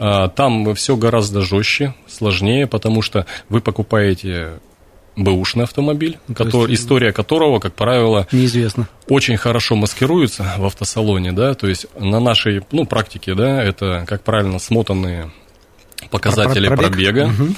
А, 0.00 0.28
там 0.28 0.74
все 0.74 0.96
гораздо 0.96 1.42
жестче, 1.42 1.94
сложнее, 2.08 2.66
потому 2.66 3.00
что 3.00 3.24
вы 3.48 3.60
покупаете 3.60 4.54
бэушный 5.14 5.64
автомобиль, 5.64 6.18
ну, 6.26 6.34
который, 6.34 6.72
есть, 6.72 6.82
история 6.82 7.12
которого, 7.12 7.60
как 7.60 7.74
правило, 7.74 8.26
неизвестно. 8.32 8.88
Очень 9.08 9.36
хорошо 9.36 9.76
маскируется 9.76 10.54
в 10.58 10.64
автосалоне, 10.64 11.30
да, 11.30 11.54
то 11.54 11.68
есть 11.68 11.86
на 11.96 12.18
нашей, 12.18 12.62
ну, 12.72 12.86
практике, 12.86 13.34
да, 13.34 13.62
это, 13.62 14.04
как 14.08 14.24
правильно, 14.24 14.58
смотанные 14.58 15.30
показатели 16.10 16.66
Пробег. 16.66 16.88
пробега, 16.88 17.26
угу. 17.26 17.54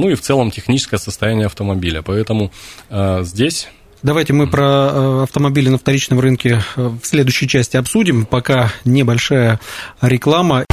ну 0.00 0.08
и 0.08 0.14
в 0.14 0.22
целом 0.22 0.50
техническое 0.50 0.96
состояние 0.96 1.46
автомобиля. 1.46 2.00
Поэтому 2.00 2.50
а, 2.88 3.22
здесь 3.22 3.68
Давайте 4.02 4.32
мы 4.32 4.46
про 4.46 4.62
э, 4.62 5.22
автомобили 5.24 5.68
на 5.68 5.78
вторичном 5.78 6.20
рынке 6.20 6.62
э, 6.76 6.88
в 6.88 7.04
следующей 7.04 7.48
части 7.48 7.76
обсудим. 7.76 8.26
Пока 8.26 8.72
небольшая 8.84 9.60
реклама. 10.00 10.64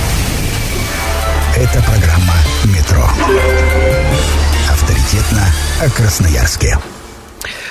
Это 1.56 1.84
программа 1.84 2.34
«Метро». 2.66 3.04
Авторитетно 4.70 5.46
о 5.82 5.90
Красноярске. 5.90 6.78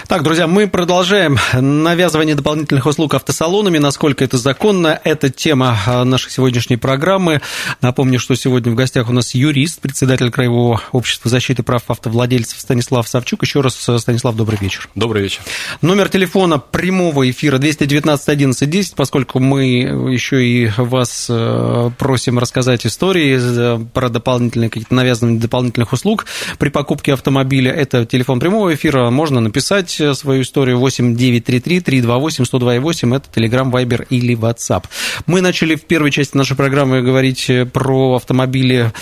Так, 0.08 0.24
друзья, 0.24 0.46
мы 0.46 0.66
продолжаем 0.66 1.38
навязывание 1.52 2.34
дополнительных 2.34 2.86
услуг 2.86 3.14
автосалонами. 3.14 3.78
Насколько 3.78 4.24
это 4.24 4.36
законно? 4.36 5.00
Это 5.04 5.30
тема 5.30 5.78
а, 5.86 6.04
нашей 6.04 6.30
сегодняшней 6.30 6.76
программы. 6.76 7.40
Напомню, 7.80 8.18
что 8.18 8.34
сегодня 8.34 8.72
в 8.72 8.74
гостях 8.74 9.08
у 9.08 9.12
нас 9.12 9.34
юрист, 9.34 9.80
председатель 9.80 10.30
Краевого 10.30 10.82
общества 10.90 11.30
защиты 11.30 11.62
прав 11.62 11.84
автовладельцев 11.86 12.60
Станислав 12.60 13.06
Савчук. 13.06 13.42
Еще 13.42 13.60
раз, 13.60 13.74
Станислав, 13.74 14.34
добрый 14.34 14.58
вечер. 14.60 14.88
Добрый 14.96 15.22
вечер. 15.22 15.40
Номер 15.82 16.08
телефона 16.08 16.58
прямого 16.58 17.30
эфира 17.30 17.58
219 17.58 18.28
11 18.28 18.70
10, 18.70 18.94
поскольку 18.96 19.38
мы 19.38 19.64
еще 20.12 20.44
и 20.44 20.70
вас 20.76 21.28
э, 21.30 21.90
просим 21.96 22.38
рассказать 22.38 22.86
истории 22.86 23.38
э, 23.40 23.84
про 23.92 24.08
дополнительные 24.08 24.68
какие-то 24.68 24.94
навязывания 24.94 25.40
дополнительных 25.40 25.92
услуг 25.92 26.26
при 26.58 26.70
покупке 26.70 27.12
автомобиля. 27.12 27.72
Это 27.72 28.04
телефон 28.04 28.40
прямого 28.40 28.74
эфира. 28.74 29.08
Можно 29.10 29.40
написать 29.40 29.91
свою 29.92 30.42
историю 30.42 30.78
8 30.78 31.16
933 31.16 31.80
328 31.80 32.44
102 32.44 32.74
это 32.74 33.40
Telegram, 33.40 33.70
Viber 33.70 34.06
или 34.10 34.36
WhatsApp. 34.36 34.84
Мы 35.26 35.40
начали 35.40 35.74
в 35.74 35.84
первой 35.84 36.10
части 36.10 36.36
нашей 36.36 36.56
программы 36.56 37.02
говорить 37.02 37.50
про 37.72 38.16
автомобили 38.16 38.92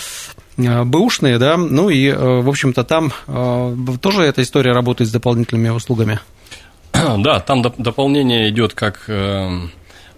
э, 0.57 0.83
бэушные, 0.83 1.37
да, 1.37 1.57
ну 1.57 1.89
и, 1.89 2.07
э, 2.07 2.15
в 2.41 2.49
общем-то, 2.49 2.83
там 2.83 3.11
э, 3.27 3.75
тоже 4.01 4.23
эта 4.23 4.41
история 4.41 4.71
работает 4.73 5.09
с 5.09 5.13
дополнительными 5.13 5.69
услугами. 5.69 6.19
Да, 7.17 7.39
там 7.39 7.61
дополнение 7.61 8.49
идет 8.49 8.73
как 8.73 9.09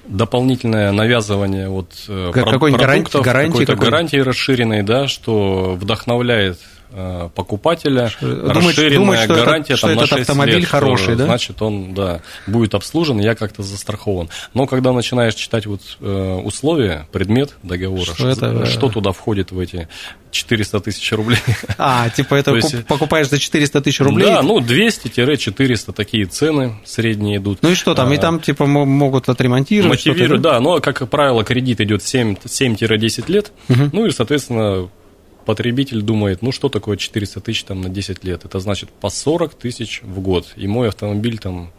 дополнительное 0.05 0.91
навязывание 0.91 1.69
вот 1.69 1.93
какой-нибудь 2.07 2.81
гарантии, 2.81 3.21
гарантии, 3.21 3.51
какой-то 3.51 3.75
гарантии 3.75 4.17
расширенной, 4.17 4.83
да, 4.83 5.07
что 5.07 5.77
вдохновляет 5.79 6.59
Э, 6.59 6.82
покупателя, 7.35 8.11
думает, 8.21 8.55
расширенная 8.55 8.97
думает, 8.97 9.23
что 9.23 9.33
гарантия 9.35 9.73
это, 9.73 9.81
там, 9.81 9.91
что 9.91 9.99
на 9.99 10.05
этот 10.05 10.19
автомобиль 10.19 10.59
лет, 10.59 10.67
хороший, 10.67 11.03
что, 11.03 11.15
да? 11.15 11.25
Значит, 11.25 11.61
он 11.61 11.93
да, 11.93 12.21
будет 12.47 12.75
обслужен, 12.75 13.19
я 13.19 13.35
как-то 13.35 13.63
застрахован. 13.63 14.29
Но 14.53 14.67
когда 14.67 14.91
начинаешь 14.91 15.35
читать 15.35 15.65
вот 15.65 15.81
э, 15.99 16.41
условия, 16.43 17.07
предмет 17.11 17.55
договора, 17.63 18.03
что, 18.03 18.15
что, 18.15 18.27
это, 18.27 18.65
что 18.65 18.89
туда 18.89 19.11
входит 19.11 19.51
в 19.51 19.59
эти 19.59 19.87
400 20.33 20.79
тысяч 20.81 21.11
рублей. 21.11 21.39
А, 21.77 22.09
типа 22.09 22.35
это 22.35 22.51
есть, 22.55 22.85
покупаешь 22.85 23.29
за 23.29 23.39
400 23.39 23.81
тысяч 23.81 23.99
рублей? 24.01 24.27
Да, 24.27 24.41
ну 24.41 24.59
200-400 24.59 25.93
такие 25.93 26.25
цены 26.25 26.75
средние 26.85 27.37
идут. 27.37 27.59
Ну 27.61 27.71
и 27.71 27.75
что 27.75 27.95
там? 27.95 28.09
А, 28.09 28.13
и 28.13 28.17
там 28.17 28.39
типа 28.39 28.65
могут 28.65 29.29
отремонтировать? 29.29 30.05
Мотивируют, 30.05 30.41
да, 30.41 30.59
но, 30.59 30.79
как 30.79 31.07
правило, 31.09 31.43
кредит 31.43 31.81
идет 31.81 32.01
7-10 32.01 33.31
лет, 33.31 33.51
угу. 33.69 33.89
ну 33.91 34.05
и, 34.05 34.11
соответственно, 34.11 34.89
потребитель 35.45 36.01
думает, 36.01 36.41
ну 36.41 36.51
что 36.51 36.69
такое 36.69 36.97
400 36.97 37.41
тысяч 37.41 37.63
там 37.63 37.81
на 37.81 37.89
10 37.89 38.23
лет? 38.23 38.45
Это 38.45 38.59
значит 38.59 38.89
по 38.89 39.09
40 39.09 39.53
тысяч 39.55 40.01
в 40.03 40.19
год, 40.19 40.53
и 40.55 40.67
мой 40.67 40.89
автомобиль 40.89 41.37
там 41.37 41.71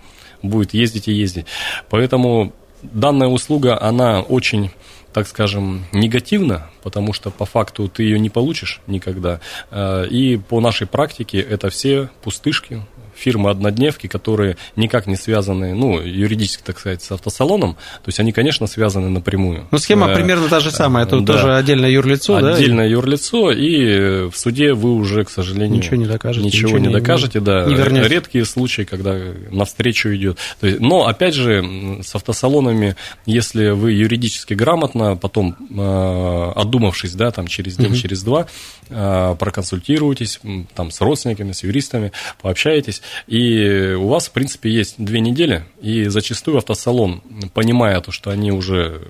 будет 0.42 0.74
ездить 0.74 1.08
и 1.08 1.12
ездить. 1.12 1.46
Поэтому 1.90 2.52
данная 2.82 3.28
услуга, 3.28 3.80
она 3.80 4.20
очень 4.20 4.70
так 5.14 5.28
скажем, 5.28 5.84
негативна, 5.92 6.70
потому 6.82 7.12
что 7.12 7.30
по 7.30 7.44
факту 7.46 7.88
ты 7.88 8.02
ее 8.02 8.18
не 8.18 8.30
получишь 8.30 8.80
никогда. 8.88 9.38
Э, 9.70 10.06
и 10.08 10.36
по 10.36 10.60
нашей 10.60 10.88
практике 10.88 11.38
это 11.38 11.70
все 11.70 12.10
пустышки, 12.22 12.82
фирмы-однодневки, 13.16 14.06
которые 14.06 14.56
никак 14.76 15.06
не 15.06 15.16
связаны, 15.16 15.74
ну, 15.74 16.00
юридически, 16.00 16.62
так 16.62 16.78
сказать, 16.78 17.02
с 17.02 17.10
автосалоном, 17.12 17.74
то 17.74 18.08
есть 18.08 18.20
они, 18.20 18.32
конечно, 18.32 18.66
связаны 18.66 19.08
напрямую. 19.08 19.66
Ну, 19.70 19.78
схема 19.78 20.10
э, 20.10 20.14
примерно 20.14 20.48
та 20.48 20.60
же 20.60 20.70
самая, 20.70 21.04
это 21.04 21.20
да. 21.20 21.32
тоже 21.34 21.56
отдельное 21.56 21.90
юрлицо, 21.90 22.36
отдельное 22.36 22.52
да? 22.52 22.58
Отдельное 22.58 22.88
юрлицо, 22.88 23.52
и 23.52 24.28
в 24.28 24.34
суде 24.34 24.74
вы 24.74 24.94
уже, 24.94 25.24
к 25.24 25.30
сожалению... 25.30 25.78
Ничего 25.78 25.96
не 25.96 26.06
докажете. 26.06 26.46
Ничего, 26.46 26.68
ничего 26.68 26.78
не, 26.78 26.88
не 26.88 26.92
докажете, 26.92 27.40
да. 27.40 27.64
Не 27.64 27.74
вернете. 27.74 28.08
Редкие 28.08 28.44
случаи, 28.44 28.82
когда 28.82 29.18
навстречу 29.50 30.14
идет. 30.14 30.38
То 30.60 30.66
есть, 30.66 30.80
но, 30.80 31.06
опять 31.06 31.34
же, 31.34 32.00
с 32.02 32.14
автосалонами, 32.14 32.96
если 33.26 33.70
вы 33.70 33.92
юридически 33.92 34.54
грамотно, 34.54 35.16
потом, 35.16 35.56
э, 35.70 36.52
отдумавшись, 36.56 37.14
да, 37.14 37.30
там, 37.30 37.46
через 37.46 37.76
день, 37.76 37.92
угу. 37.92 37.96
через 37.96 38.22
два, 38.22 38.46
э, 38.88 39.36
проконсультируетесь, 39.38 40.40
там, 40.74 40.90
с 40.90 41.00
родственниками, 41.00 41.52
с 41.52 41.62
юристами, 41.62 42.12
пообщаетесь, 42.40 43.02
и 43.26 43.96
у 43.98 44.08
вас, 44.08 44.28
в 44.28 44.32
принципе, 44.32 44.70
есть 44.70 44.96
две 44.98 45.20
недели, 45.20 45.64
и 45.80 46.04
зачастую 46.06 46.58
автосалон, 46.58 47.22
понимая 47.52 48.00
то, 48.00 48.12
что 48.12 48.30
они 48.30 48.52
уже 48.52 49.02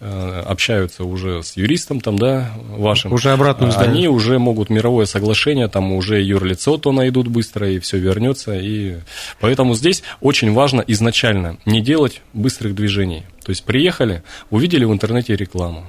э, 0.00 0.42
общаются 0.46 1.04
уже 1.04 1.42
с 1.42 1.56
юристом 1.56 2.00
там, 2.00 2.18
да, 2.18 2.52
вашим. 2.68 3.12
Уже 3.12 3.30
обратно 3.30 3.70
Они 3.78 4.08
уже 4.08 4.38
могут 4.38 4.70
мировое 4.70 5.06
соглашение, 5.06 5.68
там 5.68 5.92
уже 5.92 6.20
юрлицо 6.22 6.76
то 6.78 6.92
найдут 6.92 7.28
быстро, 7.28 7.68
и 7.68 7.78
все 7.78 7.98
вернется. 7.98 8.54
И 8.54 8.96
поэтому 9.40 9.74
здесь 9.74 10.02
очень 10.20 10.52
важно 10.52 10.82
изначально 10.86 11.58
не 11.64 11.80
делать 11.80 12.22
быстрых 12.32 12.74
движений. 12.74 13.24
То 13.44 13.50
есть 13.50 13.64
приехали, 13.64 14.22
увидели 14.50 14.84
в 14.84 14.92
интернете 14.92 15.36
рекламу, 15.36 15.86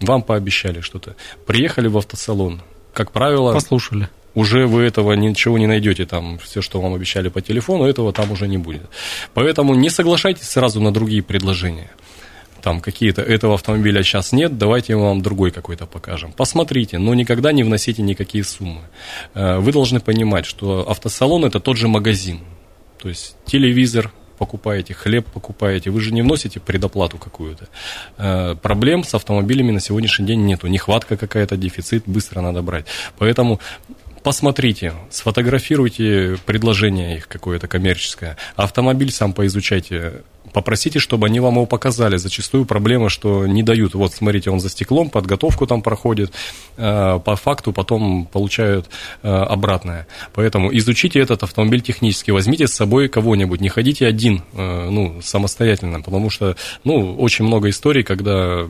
вам 0.00 0.22
пообещали 0.22 0.80
что-то, 0.80 1.16
приехали 1.46 1.88
в 1.88 1.96
автосалон, 1.98 2.62
как 2.92 3.10
правило... 3.10 3.52
Послушали 3.52 4.08
уже 4.34 4.66
вы 4.66 4.82
этого 4.82 5.12
ничего 5.12 5.58
не 5.58 5.66
найдете, 5.66 6.06
там 6.06 6.38
все, 6.38 6.62
что 6.62 6.80
вам 6.80 6.94
обещали 6.94 7.28
по 7.28 7.40
телефону, 7.40 7.84
этого 7.84 8.12
там 8.12 8.32
уже 8.32 8.48
не 8.48 8.58
будет. 8.58 8.82
Поэтому 9.32 9.74
не 9.74 9.90
соглашайтесь 9.90 10.48
сразу 10.48 10.80
на 10.80 10.92
другие 10.92 11.22
предложения. 11.22 11.90
Там 12.62 12.80
какие-то 12.80 13.20
этого 13.20 13.54
автомобиля 13.54 14.02
сейчас 14.02 14.32
нет, 14.32 14.56
давайте 14.56 14.96
мы 14.96 15.02
вам 15.02 15.20
другой 15.20 15.50
какой-то 15.50 15.84
покажем. 15.84 16.32
Посмотрите, 16.32 16.98
но 16.98 17.12
никогда 17.12 17.52
не 17.52 17.62
вносите 17.62 18.00
никакие 18.00 18.42
суммы. 18.42 18.80
Э, 19.34 19.58
вы 19.58 19.70
должны 19.70 20.00
понимать, 20.00 20.46
что 20.46 20.88
автосалон 20.88 21.44
это 21.44 21.60
тот 21.60 21.76
же 21.76 21.88
магазин. 21.88 22.40
То 23.02 23.10
есть 23.10 23.36
телевизор, 23.44 24.10
покупаете, 24.38 24.94
хлеб 24.94 25.26
покупаете, 25.26 25.90
вы 25.90 26.00
же 26.00 26.12
не 26.12 26.22
вносите 26.22 26.58
предоплату 26.58 27.18
какую-то. 27.18 27.68
Э, 28.16 28.54
проблем 28.54 29.04
с 29.04 29.14
автомобилями 29.14 29.70
на 29.70 29.80
сегодняшний 29.80 30.26
день 30.26 30.46
нету. 30.46 30.66
Нехватка 30.66 31.18
какая-то, 31.18 31.58
дефицит, 31.58 32.04
быстро 32.06 32.40
надо 32.40 32.62
брать. 32.62 32.86
Поэтому 33.18 33.60
посмотрите, 34.24 34.94
сфотографируйте 35.10 36.38
предложение 36.46 37.18
их 37.18 37.28
какое-то 37.28 37.68
коммерческое, 37.68 38.36
автомобиль 38.56 39.12
сам 39.12 39.34
поизучайте, 39.34 40.22
попросите, 40.52 40.98
чтобы 40.98 41.26
они 41.26 41.40
вам 41.40 41.56
его 41.56 41.66
показали. 41.66 42.16
Зачастую 42.16 42.64
проблема, 42.64 43.10
что 43.10 43.46
не 43.46 43.62
дают. 43.62 43.94
Вот, 43.94 44.14
смотрите, 44.14 44.50
он 44.50 44.60
за 44.60 44.70
стеклом, 44.70 45.10
подготовку 45.10 45.66
там 45.66 45.82
проходит, 45.82 46.32
э, 46.76 47.20
по 47.22 47.36
факту 47.36 47.72
потом 47.72 48.24
получают 48.24 48.88
э, 49.22 49.28
обратное. 49.28 50.06
Поэтому 50.32 50.74
изучите 50.74 51.20
этот 51.20 51.42
автомобиль 51.42 51.82
технически, 51.82 52.30
возьмите 52.30 52.66
с 52.66 52.72
собой 52.72 53.08
кого-нибудь, 53.08 53.60
не 53.60 53.68
ходите 53.68 54.06
один, 54.06 54.42
э, 54.54 54.88
ну, 54.90 55.20
самостоятельно, 55.22 56.00
потому 56.00 56.30
что, 56.30 56.56
ну, 56.82 57.14
очень 57.16 57.44
много 57.44 57.68
историй, 57.68 58.02
когда 58.02 58.66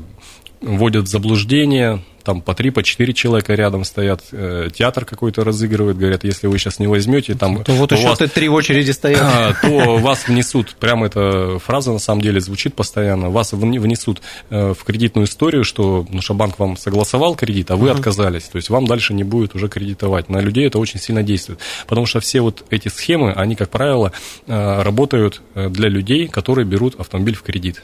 вводят 0.65 1.05
в 1.05 1.09
заблуждение, 1.09 2.03
там 2.25 2.41
по 2.41 2.55
три, 2.55 2.71
по 2.71 2.83
четыре 2.83 3.13
человека 3.13 3.55
рядом 3.55 3.85
стоят, 3.85 4.23
э, 4.33 4.71
театр 4.75 5.05
какой-то 5.05 5.45
разыгрывает, 5.45 5.99
говорят, 5.99 6.25
если 6.25 6.47
вы 6.47 6.59
сейчас 6.59 6.79
не 6.79 6.87
возьмете, 6.87 7.35
там... 7.35 7.63
То 7.63 7.73
вот 7.73 7.93
еще 7.93 8.09
вас, 8.09 8.19
три 8.19 8.49
очереди 8.49 8.91
стоят. 8.91 9.23
А, 9.35 9.53
то 9.53 9.97
вас 9.99 10.29
внесут, 10.29 10.77
прямо 10.79 11.07
эта 11.07 11.59
фраза 11.59 11.93
на 11.93 11.99
самом 11.99 12.23
деле 12.23 12.41
звучит 12.41 12.75
постоянно, 12.75 13.31
вас 13.31 13.53
внесут 13.53 14.23
э, 14.49 14.73
в 14.73 14.85
кредитную 14.85 15.27
историю, 15.27 15.65
что 15.65 16.07
ну, 16.09 16.21
что 16.23 16.35
банк 16.35 16.59
вам 16.59 16.77
согласовал 16.77 17.35
кредит, 17.35 17.71
а 17.71 17.77
вы 17.77 17.89
uh-huh. 17.89 17.97
отказались, 17.97 18.45
то 18.45 18.57
есть 18.57 18.71
вам 18.71 18.87
дальше 18.87 19.13
не 19.13 19.25
будет 19.25 19.55
уже 19.55 19.69
кредитовать. 19.69 20.29
На 20.29 20.39
людей 20.39 20.67
это 20.67 20.79
очень 20.79 21.01
сильно 21.01 21.23
действует, 21.23 21.59
потому 21.87 22.07
что 22.07 22.21
все 22.21 22.41
вот 22.41 22.65
эти 22.71 22.89
схемы, 22.89 23.33
они, 23.33 23.57
как 23.57 23.71
правило, 23.71 24.13
э, 24.47 24.83
работают 24.83 25.43
для 25.55 25.89
людей, 25.89 26.29
которые 26.29 26.65
берут 26.65 26.99
автомобиль 27.01 27.35
в 27.35 27.43
кредит. 27.43 27.83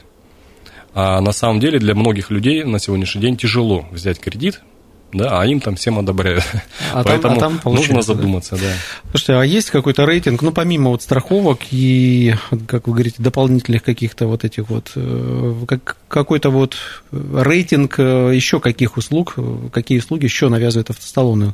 А 0.93 1.21
на 1.21 1.31
самом 1.31 1.59
деле 1.59 1.79
для 1.79 1.95
многих 1.95 2.31
людей 2.31 2.63
на 2.63 2.79
сегодняшний 2.79 3.21
день 3.21 3.37
тяжело 3.37 3.85
взять 3.91 4.19
кредит, 4.19 4.61
да, 5.13 5.41
а 5.41 5.45
им 5.45 5.59
там 5.59 5.75
всем 5.75 5.99
одобряют. 5.99 6.43
А 6.93 7.03
там- 7.03 7.05
Поэтому 7.05 7.35
а 7.35 7.39
там 7.39 7.51
нужно 7.53 7.61
получается, 7.63 7.95
да. 7.95 8.01
задуматься, 8.15 8.55
да. 8.57 8.73
Слушайте, 9.11 9.33
а 9.33 9.43
есть 9.43 9.69
какой-то 9.69 10.05
рейтинг, 10.05 10.41
ну, 10.41 10.51
помимо 10.51 10.89
вот 10.89 11.01
страховок 11.01 11.59
и, 11.71 12.35
как 12.67 12.87
вы 12.87 12.93
говорите, 12.93 13.15
дополнительных 13.19 13.83
каких-то 13.83 14.27
вот 14.27 14.43
этих 14.45 14.69
вот, 14.69 14.91
э, 14.95 15.55
как- 15.67 15.97
какой-то 16.07 16.49
вот 16.49 16.75
рейтинг 17.11 17.95
э, 17.97 18.31
еще 18.33 18.59
каких 18.59 18.97
услуг, 18.97 19.33
э, 19.37 19.69
какие 19.71 19.99
услуги 19.99 20.25
еще 20.25 20.49
навязывают 20.49 20.89
автосалоны? 20.89 21.53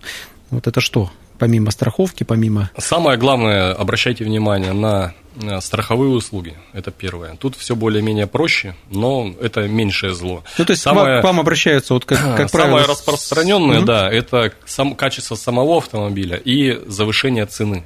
Вот 0.50 0.66
это 0.68 0.80
что? 0.82 1.12
Помимо 1.38 1.72
страховки, 1.72 2.24
помимо... 2.24 2.70
Самое 2.78 3.18
главное, 3.18 3.74
обращайте 3.74 4.24
внимание 4.24 4.74
на 4.74 5.14
э, 5.42 5.62
страховые 5.62 6.10
услуги. 6.12 6.56
Это 6.74 6.92
первое. 6.92 7.36
Тут 7.36 7.56
все 7.56 7.76
более-менее 7.76 8.28
проще, 8.28 8.76
но 8.90 9.34
это 9.42 9.68
меньшее 9.68 10.14
зло. 10.16 10.44
Ну, 10.58 10.66
то 10.66 10.72
есть 10.72 10.82
Самое- 10.82 11.22
к 11.22 11.24
вам 11.24 11.40
обращаются, 11.40 11.94
вот 11.94 12.06
как, 12.06 12.20
как 12.36 12.52
правило... 12.52 12.80
Самое 12.80 12.86
распространенное, 12.88 13.78
Мгм. 13.78 13.86
да, 13.86 14.10
это 14.12 14.52
сам, 14.66 14.96
качество 14.96 15.36
самого 15.36 15.78
автомобиля 15.78 16.38
и 16.38 16.80
завышение 16.88 17.46
цены. 17.46 17.86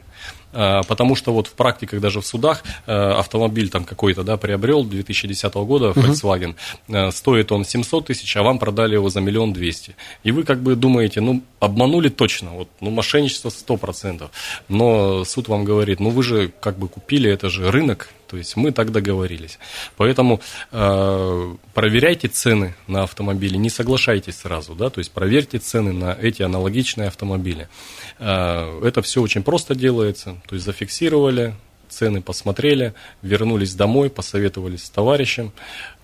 А, 0.53 0.81
Потому 0.83 1.15
что 1.15 1.33
вот 1.33 1.47
в 1.47 1.53
практике, 1.53 1.99
даже 1.99 2.19
в 2.21 2.25
судах, 2.25 2.63
э, 2.85 2.91
автомобиль 2.91 3.69
там 3.69 3.85
какой-то, 3.85 4.23
да, 4.23 4.37
приобрел 4.37 4.83
2010 4.83 5.53
года 5.65 5.91
Volkswagen, 5.91 6.55
э, 6.87 7.11
стоит 7.11 7.51
он 7.51 7.65
700 7.65 8.07
тысяч, 8.07 8.35
а 8.37 8.43
вам 8.43 8.59
продали 8.59 8.95
его 8.95 9.09
за 9.09 9.21
миллион 9.21 9.53
двести. 9.53 9.95
И 10.23 10.31
вы 10.31 10.43
как 10.43 10.61
бы 10.61 10.75
думаете, 10.75 11.21
ну, 11.21 11.41
обманули 11.59 12.09
точно, 12.09 12.51
вот, 12.51 12.67
ну, 12.81 12.91
мошенничество 12.91 13.49
100%. 13.49 14.29
Но 14.69 15.23
суд 15.25 15.47
вам 15.47 15.63
говорит, 15.63 15.99
ну, 15.99 16.09
вы 16.09 16.23
же 16.23 16.51
как 16.59 16.77
бы 16.77 16.87
купили, 16.87 17.29
это 17.29 17.49
же 17.49 17.71
рынок, 17.71 18.09
то 18.31 18.37
есть 18.37 18.55
мы 18.55 18.71
так 18.71 18.93
договорились. 18.93 19.59
Поэтому 19.97 20.39
э, 20.71 21.55
проверяйте 21.73 22.29
цены 22.29 22.75
на 22.87 23.03
автомобили, 23.03 23.57
не 23.57 23.69
соглашайтесь 23.69 24.37
сразу, 24.37 24.73
да, 24.73 24.89
то 24.89 24.99
есть 24.99 25.11
проверьте 25.11 25.57
цены 25.57 25.91
на 25.91 26.13
эти 26.13 26.41
аналогичные 26.41 27.09
автомобили. 27.09 27.67
Э, 28.19 28.79
это 28.85 29.01
все 29.01 29.21
очень 29.21 29.43
просто 29.43 29.75
делается, 29.75 30.37
то 30.47 30.55
есть 30.55 30.65
зафиксировали, 30.65 31.55
цены 31.91 32.21
посмотрели, 32.21 32.93
вернулись 33.21 33.75
домой, 33.75 34.09
посоветовались 34.09 34.85
с 34.85 34.89
товарищем, 34.89 35.51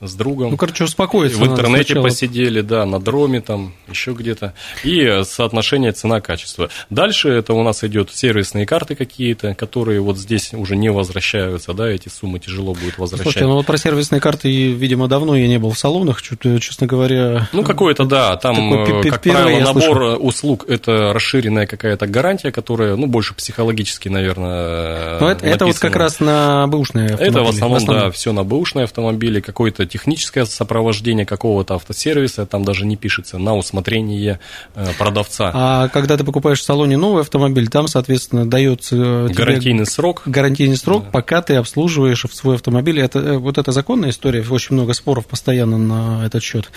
с 0.02 0.14
другом. 0.14 0.52
Ну, 0.52 0.58
короче, 0.58 0.84
успокоиться 0.84 1.40
В 1.40 1.46
интернете 1.46 1.86
сначала. 1.86 2.04
посидели, 2.04 2.62
да, 2.62 2.86
на 2.86 3.00
дроме 3.00 3.42
там, 3.42 3.74
еще 3.90 4.12
где-то. 4.12 4.54
И 4.84 5.22
соотношение 5.24 5.92
цена-качество. 5.92 6.70
Дальше 6.90 7.30
это 7.30 7.54
у 7.54 7.64
нас 7.64 7.84
идет 7.84 8.14
сервисные 8.14 8.66
карты 8.66 8.96
какие-то, 8.96 9.56
которые 9.56 10.00
вот 10.02 10.18
здесь 10.18 10.54
уже 10.54 10.76
не 10.76 10.90
возвращаются, 10.90 11.74
да, 11.74 11.88
эти 11.88 12.10
суммы 12.10 12.40
тяжело 12.40 12.74
будет 12.74 12.98
возвращать. 12.98 13.24
Слушайте, 13.24 13.48
ну 13.48 13.56
вот 13.56 13.66
про 13.66 13.78
сервисные 13.78 14.22
карты, 14.22 14.72
видимо, 14.72 15.08
давно 15.08 15.36
я 15.36 15.48
не 15.48 15.58
был 15.58 15.72
в 15.72 15.80
салонах, 15.80 16.20
что-то, 16.20 16.60
честно 16.60 16.86
говоря... 16.86 17.50
Ну, 17.54 17.64
какое-то, 17.64 18.06
да, 18.06 18.36
там, 18.38 18.74
э, 18.74 19.04
как 19.10 19.22
правило, 19.22 19.60
набор 19.60 19.98
слышу. 19.98 20.18
услуг– 20.18 20.66
это 20.68 21.14
расширенная 21.14 21.66
какая-то 21.66 22.08
гарантия, 22.08 22.52
которая, 22.52 22.96
ну, 22.96 23.08
больше 23.08 23.34
психологически, 23.34 24.10
наверное, 24.10 25.20
Ну, 25.20 25.28
это, 25.28 25.46
это 25.46 25.66
вот 25.66 25.77
как 25.80 25.96
написана. 25.96 26.04
раз 26.04 26.20
на 26.20 26.68
бэушные 26.68 27.06
автомобили. 27.06 27.30
Это 27.30 27.44
в 27.44 27.50
основном, 27.50 27.86
да, 27.86 28.12
все 28.12 28.32
на 28.32 28.44
бэушные 28.44 28.84
автомобили, 28.86 29.40
какое-то 29.40 29.86
техническое 29.86 30.46
сопровождение 30.46 31.26
какого-то 31.26 31.76
автосервиса, 31.76 32.46
там 32.46 32.64
даже 32.64 32.86
не 32.86 32.96
пишется, 32.96 33.38
на 33.38 33.56
усмотрение 33.56 34.40
э, 34.76 34.88
продавца. 34.98 35.52
А 35.54 35.88
когда 35.90 36.18
ты 36.18 36.24
покупаешь 36.24 36.60
в 36.60 36.64
салоне 36.64 36.98
новый 36.98 37.22
автомобиль, 37.22 37.68
там, 37.68 37.88
соответственно, 37.88 38.50
дается 38.50 38.96
тебе 39.28 39.34
Гарантийный 39.34 39.86
срок. 39.86 40.24
гарантийный 40.26 40.78
срок, 40.78 41.12
пока 41.12 41.42
ты 41.42 41.56
обслуживаешь 41.56 42.26
свой 42.32 42.56
автомобиль. 42.56 43.00
Это, 43.00 43.20
э, 43.20 43.38
вот 43.38 43.58
это 43.58 43.72
законная 43.72 44.10
история, 44.10 44.44
очень 44.50 44.76
много 44.76 44.94
споров 44.94 45.26
постоянно 45.26 45.78
на 45.78 46.26
этот 46.26 46.44
счет. 46.44 46.70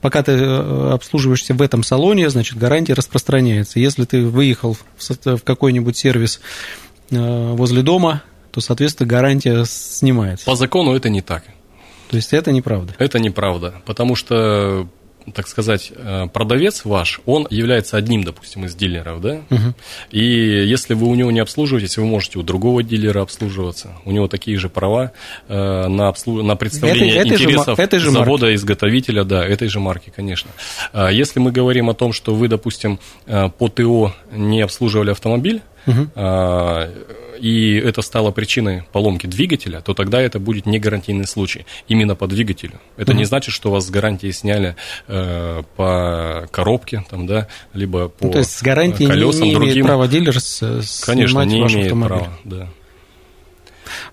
Пока 0.00 0.22
ты 0.22 0.32
э, 0.32 0.90
обслуживаешься 0.92 1.54
в 1.54 1.62
этом 1.62 1.82
салоне, 1.82 2.30
значит, 2.30 2.56
гарантия 2.56 2.94
распространяется. 2.94 3.80
Если 3.80 4.04
ты 4.04 4.24
выехал 4.24 4.74
в 4.74 4.84
в 4.98 5.42
какой-нибудь 5.42 5.96
сервис 5.96 6.40
э, 7.10 7.52
возле 7.54 7.82
дома, 7.82 8.22
то, 8.58 8.60
соответственно, 8.60 9.08
гарантия 9.08 9.64
снимается. 9.64 10.44
По 10.44 10.56
закону 10.56 10.94
это 10.96 11.08
не 11.08 11.20
так. 11.22 11.44
То 12.10 12.16
есть 12.16 12.32
это 12.32 12.50
неправда. 12.50 12.92
Это 12.98 13.20
неправда, 13.20 13.74
потому 13.86 14.16
что 14.16 14.88
так 15.34 15.46
сказать, 15.46 15.92
э, 15.94 16.26
продавец 16.32 16.86
ваш, 16.86 17.20
он 17.26 17.46
является 17.50 17.98
одним, 17.98 18.24
допустим, 18.24 18.64
из 18.64 18.74
дилеров, 18.74 19.20
да? 19.20 19.42
И 20.10 20.24
если 20.24 20.94
вы 20.94 21.06
у 21.06 21.14
него 21.14 21.30
не 21.30 21.40
обслуживаетесь, 21.40 21.98
вы 21.98 22.06
можете 22.06 22.38
у 22.38 22.42
другого 22.42 22.82
дилера 22.82 23.20
обслуживаться. 23.20 23.92
У 24.06 24.10
него 24.10 24.26
такие 24.26 24.56
же 24.56 24.70
права 24.70 25.12
э, 25.48 25.86
на, 25.86 26.08
обслу- 26.08 26.42
на 26.42 26.56
представление 26.56 27.10
Этой- 27.16 27.26
этой 27.26 27.36
же 27.36 27.44
интересов 27.44 27.78
этой 27.78 27.98
же 27.98 28.10
завода-изготовителя, 28.10 29.24
да, 29.24 29.44
этой 29.44 29.68
же 29.68 29.80
марки, 29.80 30.10
конечно. 30.16 30.50
А 30.94 31.10
Если 31.10 31.40
мы 31.40 31.52
говорим 31.52 31.90
о 31.90 31.94
том, 31.94 32.14
что 32.14 32.34
вы, 32.34 32.48
допустим, 32.48 32.98
э, 33.26 33.50
по 33.50 33.68
ТО 33.68 34.14
не 34.32 34.62
обслуживали 34.62 35.10
автомобиль, 35.10 35.60
а, 36.14 36.92
и 37.40 37.74
это 37.76 38.02
стало 38.02 38.30
причиной 38.30 38.84
поломки 38.92 39.26
двигателя, 39.26 39.80
то 39.80 39.94
тогда 39.94 40.20
это 40.20 40.38
будет 40.40 40.66
не 40.66 40.78
гарантийный 40.78 41.26
случай 41.26 41.66
именно 41.86 42.14
по 42.16 42.26
двигателю. 42.26 42.80
Это 42.96 43.14
не 43.14 43.24
значит, 43.24 43.54
что 43.54 43.70
вас 43.70 43.86
с 43.86 43.90
гарантии 43.90 44.30
сняли 44.32 44.74
э, 45.06 45.62
по 45.76 46.48
коробке, 46.50 47.04
там, 47.08 47.26
да, 47.26 47.46
либо 47.74 48.08
по 48.08 48.26
Ну, 48.26 48.32
то 48.32 48.38
есть 48.38 48.50
с 48.58 48.62
гарантией 48.62 49.06
э, 49.08 49.12
колесам 49.12 49.42
не 49.42 49.48
имеет 49.54 49.60
другим. 49.60 49.86
права 49.86 50.08
дилер 50.08 50.40
с- 50.40 51.02
Конечно, 51.06 51.42
не 51.42 51.60
ваш 51.62 51.72
имеет 51.74 51.86
автомобиль. 51.86 52.18
права, 52.18 52.38
да. 52.44 52.68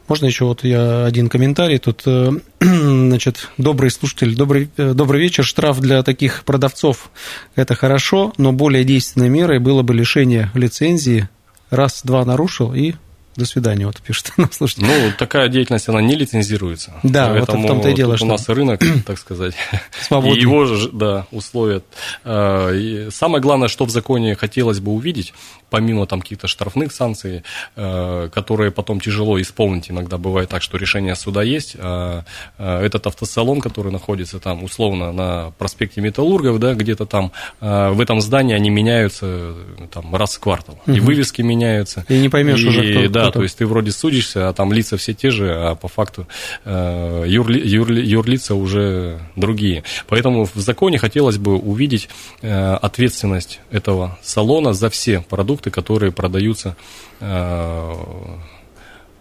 Можно 0.07 0.27
еще 0.27 0.45
вот 0.45 0.63
я 0.63 1.05
один 1.05 1.27
комментарий 1.27 1.79
тут, 1.79 2.03
э, 2.05 2.31
значит, 2.61 3.49
добрый 3.57 3.89
слушатель, 3.91 4.35
добрый, 4.35 4.69
э, 4.77 4.93
добрый 4.93 5.19
вечер. 5.21 5.43
Штраф 5.43 5.79
для 5.79 6.01
таких 6.03 6.43
продавцов– 6.45 7.09
это 7.55 7.75
хорошо, 7.75 8.33
но 8.38 8.53
более 8.53 8.83
действенной 8.83 9.29
мерой 9.29 9.59
было 9.59 9.81
бы 9.81 9.93
лишение 9.93 10.49
лицензии. 10.53 11.27
Раз-два 11.69 12.23
нарушил 12.25 12.73
и 12.73 12.93
до 13.36 13.45
свидания, 13.45 13.86
вот 13.86 13.97
пишет 14.01 14.32
нам 14.38 14.49
слушатель. 14.51 14.86
Ну, 14.86 15.12
такая 15.17 15.49
деятельность, 15.49 15.89
она 15.89 16.01
не 16.01 16.15
лицензируется. 16.15 16.93
Да, 17.04 17.34
вот 17.34 17.49
в 17.49 17.67
том-то 17.67 17.89
и 17.89 17.93
дело, 17.93 18.15
что- 18.15 18.25
у 18.25 18.30
нас 18.30 18.47
рынок, 18.47 18.82
так 19.06 19.17
сказать, 19.19 19.54
Свободный. 20.01 20.38
и 20.38 20.41
его 20.41 20.65
же, 20.65 20.89
да, 20.91 21.28
условия. 21.32 21.82
А, 22.23 22.71
и 22.71 23.10
Самое 23.12 23.41
главное, 23.41 23.67
что 23.67 23.86
в 23.86 23.89
законе 23.89 24.36
хотелось 24.36 24.80
бы 24.80 24.91
увидеть, 24.93 25.34
помимо 25.75 26.05
там 26.07 26.21
каких-то 26.21 26.47
штрафных 26.47 26.93
санкций, 26.93 27.43
э, 27.75 28.29
которые 28.33 28.71
потом 28.71 29.01
тяжело 29.01 29.41
исполнить, 29.41 29.91
иногда 29.91 30.17
бывает 30.17 30.47
так, 30.47 30.61
что 30.61 30.77
решение 30.77 31.15
суда 31.17 31.43
есть, 31.43 31.75
а 31.77 32.23
а, 32.57 32.81
этот 32.81 33.07
автосалон, 33.07 33.59
который 33.59 33.91
находится 33.91 34.39
там 34.39 34.63
условно 34.63 35.11
на 35.11 35.51
проспекте 35.57 35.99
Металлургов, 35.99 36.59
да, 36.59 36.75
где-то 36.75 37.05
там, 37.05 37.33
а, 37.59 37.91
в 37.91 37.99
этом 37.99 38.21
здании 38.21 38.55
они 38.55 38.69
меняются 38.69 39.25
э, 39.27 39.53
там 39.91 40.15
раз 40.15 40.35
в 40.35 40.39
квартал, 40.39 40.79
и 40.85 41.01
вывески 41.01 41.41
меняются. 41.41 42.05
И 42.07 42.19
не 42.21 42.29
поймешь 42.29 42.63
И, 42.63 42.67
уже, 42.69 42.81
кто- 42.93 43.09
Да, 43.09 43.19
кто 43.23 43.31
там. 43.31 43.31
то 43.33 43.43
есть 43.43 43.57
ты 43.57 43.65
вроде 43.65 43.91
судишься, 43.91 44.47
а 44.47 44.53
там 44.53 44.71
лица 44.71 44.95
все 44.95 45.13
те 45.13 45.29
же, 45.29 45.51
а 45.53 45.75
по 45.75 45.89
факту 45.89 46.25
э, 46.63 47.23
юрли- 47.27 47.61
юрли- 47.61 48.01
юрлица 48.01 48.55
уже 48.55 49.19
другие. 49.35 49.83
Поэтому 50.07 50.45
в 50.45 50.55
законе 50.55 50.97
хотелось 50.99 51.38
бы 51.38 51.57
увидеть 51.57 52.07
ответственность 52.41 53.59
этого 53.71 54.17
салона 54.21 54.73
за 54.73 54.89
все 54.89 55.19
продукты, 55.21 55.64
которые 55.69 56.12
продаются 56.12 56.75
э, 57.19 57.93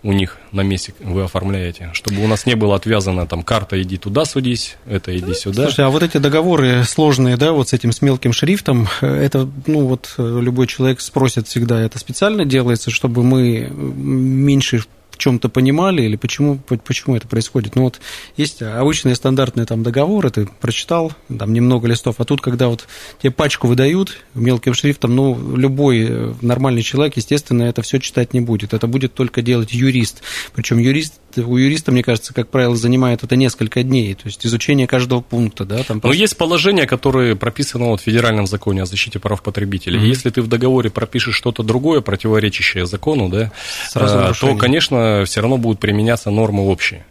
у 0.04 0.12
них 0.12 0.38
на 0.52 0.60
месте 0.60 0.94
вы 1.00 1.24
оформляете, 1.24 1.90
чтобы 1.94 2.22
у 2.22 2.28
нас 2.28 2.44
не 2.44 2.54
было 2.54 2.76
отвязано 2.76 3.26
там 3.26 3.42
карта 3.42 3.80
иди 3.82 3.96
туда 3.96 4.26
судись, 4.26 4.76
это 4.86 5.16
иди 5.16 5.32
сюда. 5.32 5.62
Слушайте, 5.62 5.82
а 5.84 5.88
вот 5.88 6.02
эти 6.02 6.18
договоры 6.18 6.84
сложные, 6.84 7.38
да, 7.38 7.52
вот 7.52 7.70
с 7.70 7.72
этим 7.72 7.90
с 7.90 8.02
мелким 8.02 8.32
шрифтом, 8.32 8.86
э, 9.00 9.06
это, 9.06 9.48
ну, 9.66 9.86
вот 9.86 10.14
э, 10.18 10.40
любой 10.42 10.66
человек 10.66 11.00
спросит 11.00 11.48
всегда, 11.48 11.80
это 11.80 11.98
специально 11.98 12.44
делается, 12.44 12.90
чтобы 12.90 13.22
мы 13.22 13.70
меньше 13.70 14.84
в 15.14 15.18
чем-то 15.18 15.48
понимали, 15.48 16.02
или 16.02 16.16
почему, 16.16 16.56
по- 16.56 16.76
почему 16.76 17.14
это 17.14 17.28
происходит? 17.28 17.76
Ну, 17.76 17.84
вот 17.84 18.00
есть 18.36 18.62
обычные 18.62 19.14
стандартные 19.14 19.64
там 19.64 19.84
договоры, 19.84 20.30
ты 20.30 20.48
прочитал, 20.60 21.12
там 21.38 21.52
немного 21.52 21.86
листов, 21.86 22.16
а 22.18 22.24
тут, 22.24 22.40
когда 22.40 22.68
вот 22.68 22.88
тебе 23.22 23.30
пачку 23.30 23.68
выдают 23.68 24.18
мелким 24.34 24.74
шрифтом, 24.74 25.14
ну, 25.14 25.56
любой 25.56 26.06
э, 26.08 26.34
нормальный 26.40 26.82
человек, 26.82 27.16
естественно, 27.16 27.62
это 27.62 27.82
все 27.82 28.00
читать 28.00 28.34
не 28.34 28.40
будет, 28.40 28.74
это 28.74 28.88
будет 28.88 29.14
только 29.14 29.40
делать 29.40 29.72
юрист. 29.72 30.22
Причем 30.52 30.78
юрист, 30.78 31.20
у 31.38 31.56
юриста, 31.56 31.92
мне 31.92 32.02
кажется, 32.02 32.34
как 32.34 32.48
правило, 32.48 32.76
занимает 32.76 33.22
это 33.22 33.36
несколько 33.36 33.82
дней, 33.82 34.14
то 34.14 34.26
есть 34.26 34.44
изучение 34.46 34.86
каждого 34.86 35.20
пункта, 35.20 35.64
да, 35.64 35.82
там 35.82 36.00
Но 36.02 36.12
есть 36.12 36.36
положения, 36.36 36.86
которые 36.86 37.36
прописаны 37.36 37.86
вот 37.86 38.00
в 38.00 38.04
федеральном 38.04 38.46
законе 38.46 38.82
о 38.82 38.86
защите 38.86 39.18
прав 39.18 39.42
потребителей. 39.42 40.02
И 40.02 40.08
Если 40.08 40.30
ты 40.30 40.42
в 40.42 40.48
договоре 40.48 40.90
пропишешь 40.90 41.34
что-то 41.34 41.62
другое, 41.62 42.00
противоречащее 42.00 42.86
закону, 42.86 43.28
да, 43.28 43.52
Сразу 43.88 44.18
э, 44.18 44.32
то, 44.38 44.56
конечно, 44.56 45.24
все 45.26 45.40
равно 45.40 45.56
будут 45.58 45.80
применяться 45.80 46.30
нормы 46.30 46.68
общие 46.68 47.04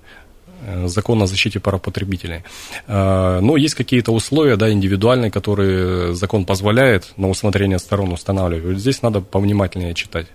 закон 0.86 1.22
о 1.22 1.28
защите 1.28 1.60
прав 1.60 1.82
потребителей. 1.82 2.44
Э, 2.88 3.40
Но 3.42 3.58
есть 3.58 3.76
какие-то 3.76 4.12
условия, 4.12 4.56
да, 4.56 4.72
индивидуальные, 4.72 5.32
которые 5.32 6.14
закон 6.14 6.46
позволяет 6.46 7.14
на 7.18 7.30
усмотрение 7.30 7.80
сторон 7.80 8.12
устанавливать. 8.14 8.80
Здесь 8.80 9.02
надо 9.02 9.22
повнимательнее 9.22 9.94
читать. 9.94 10.28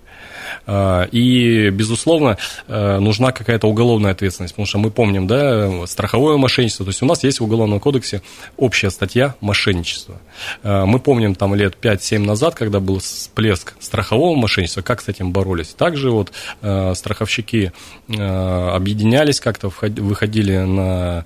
А, 0.67 1.05
и, 1.13 1.71
безусловно, 1.71 2.37
э, 2.67 2.99
нужна 2.99 3.33
какая-то 3.33 3.67
уголовная 3.67 4.13
ответственность, 4.13 4.55
потому 4.55 4.67
что 4.67 4.79
мы 4.79 4.91
помним, 4.91 5.27
да, 5.27 5.87
страховое 5.87 6.37
мошенничество, 6.37 6.85
то 6.85 6.91
есть 6.91 7.03
у 7.03 7.07
нас 7.07 7.25
есть 7.25 7.41
в 7.41 7.45
Уголовном 7.45 7.81
кодексе 7.81 8.23
общая 8.57 8.91
статья 8.91 9.35
мошенничества. 9.41 10.21
А, 10.63 10.87
мы 10.87 10.99
помним 10.99 11.35
там 11.35 11.55
лет 11.55 11.77
5-7 11.81 12.19
назад, 12.19 12.55
когда 12.55 12.81
был 12.81 12.99
всплеск 12.99 13.75
страхового 13.81 14.37
мошенничества, 14.37 14.83
как 14.83 15.01
с 15.01 15.09
этим 15.09 15.33
боролись. 15.33 15.69
Также 15.69 16.11
вот 16.11 16.33
э, 16.63 16.95
страховщики 16.95 17.73
э, 18.09 18.69
объединялись 18.71 19.41
как-то, 19.41 19.69
выходили 19.69 20.01
на 20.21 21.25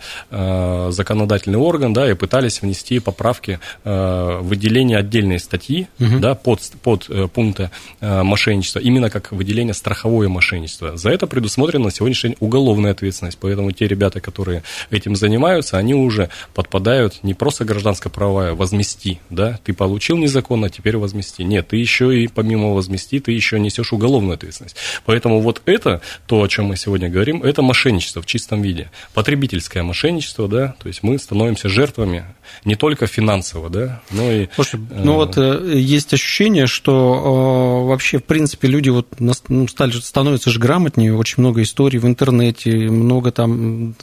законодательный 0.90 1.59
орган, 1.59 1.92
да, 1.92 2.11
и 2.11 2.14
пытались 2.14 2.62
внести 2.62 2.98
поправки 2.98 3.59
выделение 3.85 4.98
отдельной 4.98 5.38
статьи, 5.38 5.88
угу. 5.98 6.18
да, 6.18 6.35
под, 6.35 6.61
под 6.83 7.09
пункты 7.33 7.70
мошенничества, 8.00 8.78
именно 8.81 9.11
как 9.11 9.33
выделение 9.33 9.74
страховое 9.74 10.28
мошенничество. 10.28 10.96
За 10.96 11.11
это 11.11 11.26
предусмотрена 11.26 11.85
на 11.85 11.90
сегодняшний 11.90 12.31
день 12.31 12.37
уголовная 12.40 12.92
ответственность. 12.92 13.38
Поэтому 13.40 13.72
те 13.72 13.87
ребята, 13.87 14.20
которые 14.20 14.62
этим 14.90 15.16
занимаются, 15.16 15.78
они 15.78 15.94
уже 15.94 16.28
подпадают 16.55 17.22
не 17.22 17.35
просто 17.35 17.64
гражданско-правовая, 17.64 18.55
возмести, 18.55 19.20
да, 19.31 19.59
ты 19.64 19.72
получил 19.72 20.16
незаконно, 20.16 20.70
теперь 20.70 20.96
возмести. 20.96 21.44
Нет, 21.44 21.68
ты 21.68 21.76
еще 21.76 22.22
и 22.22 22.28
помимо 22.28 22.74
возмести, 22.74 23.20
ты 23.20 23.33
еще 23.33 23.59
несешь 23.61 23.92
уголовную 23.92 24.35
ответственность. 24.35 24.76
Поэтому 25.05 25.40
вот 25.40 25.62
это, 25.64 26.00
то, 26.26 26.42
о 26.42 26.48
чем 26.48 26.66
мы 26.66 26.76
сегодня 26.76 27.09
говорим, 27.09 27.42
это 27.42 27.62
мошенничество 27.62 28.22
в 28.22 28.26
чистом 28.26 28.62
виде. 28.62 28.81
Потребительское 29.14 29.82
мошенничество, 29.82 30.48
да, 30.48 30.74
то 30.80 30.88
есть 30.88 31.02
мы 31.02 31.18
становимся 31.18 31.68
жертвами 31.68 32.24
не 32.64 32.74
только 32.74 33.06
финансово, 33.06 33.70
да, 33.70 34.02
но 34.10 34.30
и... 34.30 34.48
Слушайте, 34.54 34.86
ну 34.90 35.14
вот 35.14 35.36
э, 35.36 35.72
есть 35.74 36.12
ощущение, 36.12 36.66
что 36.66 37.84
э, 37.84 37.88
вообще, 37.88 38.18
в 38.18 38.24
принципе, 38.24 38.68
люди 38.68 38.90
вот 38.90 39.08
ну, 39.18 39.68
стали, 39.68 39.92
становятся 39.92 40.50
же 40.50 40.58
грамотнее, 40.58 41.14
очень 41.14 41.36
много 41.38 41.62
историй 41.62 41.98
в 41.98 42.06
интернете, 42.06 42.70
много 42.70 43.32
там, 43.32 43.94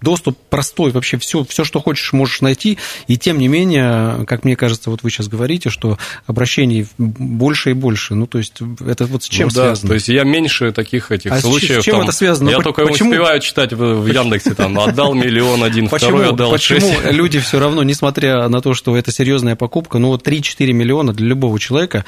доступ 0.00 0.38
простой, 0.48 0.90
вообще 0.90 1.18
все, 1.18 1.44
все, 1.44 1.64
что 1.64 1.80
хочешь, 1.80 2.12
можешь 2.12 2.40
найти, 2.40 2.78
и 3.06 3.16
тем 3.16 3.38
не 3.38 3.48
менее, 3.48 4.24
как 4.26 4.44
мне 4.44 4.56
кажется, 4.56 4.90
вот 4.90 5.02
вы 5.02 5.10
сейчас 5.10 5.28
говорите, 5.28 5.70
что 5.70 5.98
обращений 6.26 6.86
больше 6.98 7.70
и 7.70 7.74
больше, 7.74 8.14
ну, 8.14 8.26
то 8.26 8.38
есть 8.38 8.60
это 8.86 9.06
вот 9.06 9.24
с 9.24 9.28
чем 9.28 9.48
ну, 9.48 9.54
да, 9.54 9.66
связано? 9.66 9.88
то 9.88 9.94
есть 9.94 10.08
я 10.08 10.24
меньше 10.24 10.72
таких 10.72 11.10
этих 11.10 11.32
а 11.32 11.40
случаев. 11.40 11.82
С 11.82 11.84
чем 11.84 11.94
там, 11.94 12.02
это 12.04 12.12
связано? 12.12 12.48
Я 12.50 12.58
ну, 12.58 12.62
только 12.62 12.86
почему? 12.86 13.10
успеваю 13.10 13.40
читать 13.40 13.72
в, 13.72 14.02
в 14.02 14.06
Яндексе, 14.22 14.54
там, 14.54 14.78
отдал 14.78 15.14
миллион 15.14 15.62
один, 15.62 15.88
почему, 15.88 16.10
второй 16.10 16.28
отдал 16.30 16.52
Почему 16.52 16.80
6. 16.80 17.04
люди 17.12 17.38
все 17.40 17.58
равно, 17.58 17.82
несмотря 17.82 18.48
на 18.48 18.60
то, 18.60 18.74
что 18.74 18.96
это 18.96 19.12
серьезная 19.12 19.56
покупка, 19.56 19.98
ну, 19.98 20.08
вот 20.08 20.26
3-4 20.26 20.72
миллиона 20.72 21.12
для 21.12 21.26
любого 21.26 21.58
человека, 21.58 22.04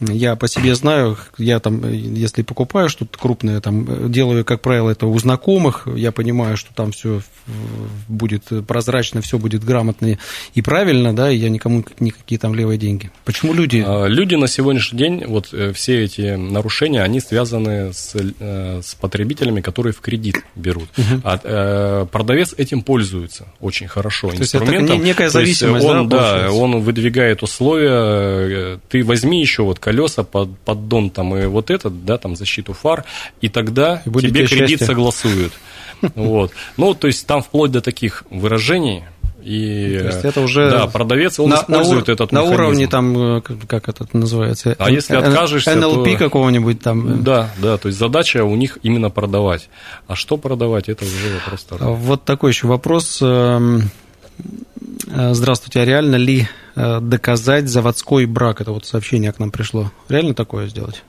я 0.00 0.36
по 0.36 0.48
себе 0.48 0.74
знаю, 0.74 1.16
я 1.38 1.60
там, 1.60 1.88
если 1.92 2.42
покупаю 2.42 2.88
что-то 2.88 3.18
крупное, 3.18 3.60
там 3.60 4.10
делаю, 4.10 4.44
как 4.44 4.60
правило, 4.60 4.90
это 4.90 5.06
у 5.06 5.18
знакомых, 5.18 5.86
я 5.94 6.12
понимаю, 6.12 6.56
что 6.56 6.74
там 6.74 6.92
все 6.92 7.20
будет 8.08 8.44
прозрачно, 8.66 9.22
все 9.22 9.38
будет 9.38 9.64
грамотно 9.64 10.18
и 10.54 10.62
правильно, 10.62 11.14
да, 11.14 11.30
и 11.30 11.36
я 11.36 11.48
никому 11.48 11.84
никакие 12.00 12.38
там 12.38 12.54
левые 12.54 12.78
деньги. 12.78 13.10
Почему 13.24 13.52
люди... 13.52 13.82
А, 13.86 14.06
люди 14.06 14.34
на 14.34 14.48
сегодняшний 14.48 14.98
день, 14.98 15.24
вот 15.26 15.48
э, 15.52 15.72
все 15.72 16.02
эти 16.04 16.34
нарушения, 16.34 17.02
они 17.02 17.20
связаны 17.20 17.92
с, 17.92 18.14
э, 18.14 18.80
с 18.82 18.94
потребителями, 18.94 19.60
которые 19.60 19.92
в 19.92 20.00
кредит 20.00 20.44
берут. 20.54 20.88
Угу. 20.96 21.20
А 21.24 21.40
э, 21.42 21.51
продавец 22.10 22.54
этим 22.56 22.82
пользуется 22.82 23.46
очень 23.60 23.88
хорошо. 23.88 24.30
То 24.30 24.36
есть 24.36 24.54
это 24.54 24.70
некая 24.96 25.28
зависимость, 25.28 25.84
он, 25.84 26.08
да, 26.08 26.42
да, 26.42 26.52
он 26.52 26.80
выдвигает 26.80 27.42
условия, 27.42 28.78
ты 28.88 29.04
возьми 29.04 29.40
еще 29.40 29.62
вот 29.62 29.78
колеса, 29.78 30.22
под, 30.22 30.58
поддон 30.60 31.10
там 31.10 31.36
и 31.36 31.46
вот 31.46 31.70
этот, 31.70 32.04
да, 32.04 32.18
там 32.18 32.36
защиту 32.36 32.72
фар, 32.72 33.04
и 33.40 33.48
тогда 33.48 34.02
и 34.04 34.10
тебе 34.10 34.46
кредит 34.46 34.68
счастье. 34.68 34.86
согласуют. 34.86 35.52
Вот. 36.14 36.52
Ну, 36.76 36.94
то 36.94 37.06
есть 37.06 37.26
там 37.26 37.42
вплоть 37.42 37.70
до 37.70 37.80
таких 37.80 38.24
выражений, 38.30 39.04
и 39.42 39.98
То 39.98 40.06
есть 40.06 40.24
это 40.24 40.40
уже 40.40 40.70
да, 40.70 40.86
продавец 40.86 41.38
он 41.40 41.50
на, 41.50 41.56
использует 41.56 42.08
на, 42.08 42.12
этот 42.12 42.32
на 42.32 42.38
механизм. 42.38 42.54
уровне 42.54 42.86
там 42.86 43.42
как 43.42 43.88
это 43.88 44.06
называется? 44.12 44.76
А 44.78 44.90
если 44.90 45.16
откажешься, 45.16 45.72
NLP 45.72 46.12
то... 46.12 46.18
какого-нибудь 46.18 46.80
там? 46.80 47.22
Да, 47.22 47.50
да. 47.58 47.76
То 47.78 47.88
есть 47.88 47.98
задача 47.98 48.44
у 48.44 48.54
них 48.54 48.78
именно 48.82 49.10
продавать. 49.10 49.68
А 50.06 50.14
что 50.14 50.36
продавать, 50.36 50.88
это 50.88 51.04
уже 51.04 51.34
вопрос 51.34 51.60
второй. 51.60 51.96
Вот 51.96 52.24
такой 52.24 52.50
еще 52.50 52.66
вопрос. 52.66 53.18
Эм, 53.20 53.90
э, 55.08 55.34
здравствуйте, 55.34 55.80
а 55.80 55.84
реально 55.84 56.16
ли 56.16 56.48
Э, 56.74 57.00
доказать 57.00 57.68
заводской 57.68 58.26
брак. 58.26 58.60
Это 58.60 58.72
вот 58.72 58.86
сообщение 58.86 59.32
к 59.32 59.38
нам 59.38 59.50
пришло. 59.50 59.92
Реально 60.08 60.34
такое 60.34 60.68
сделать? 60.68 61.02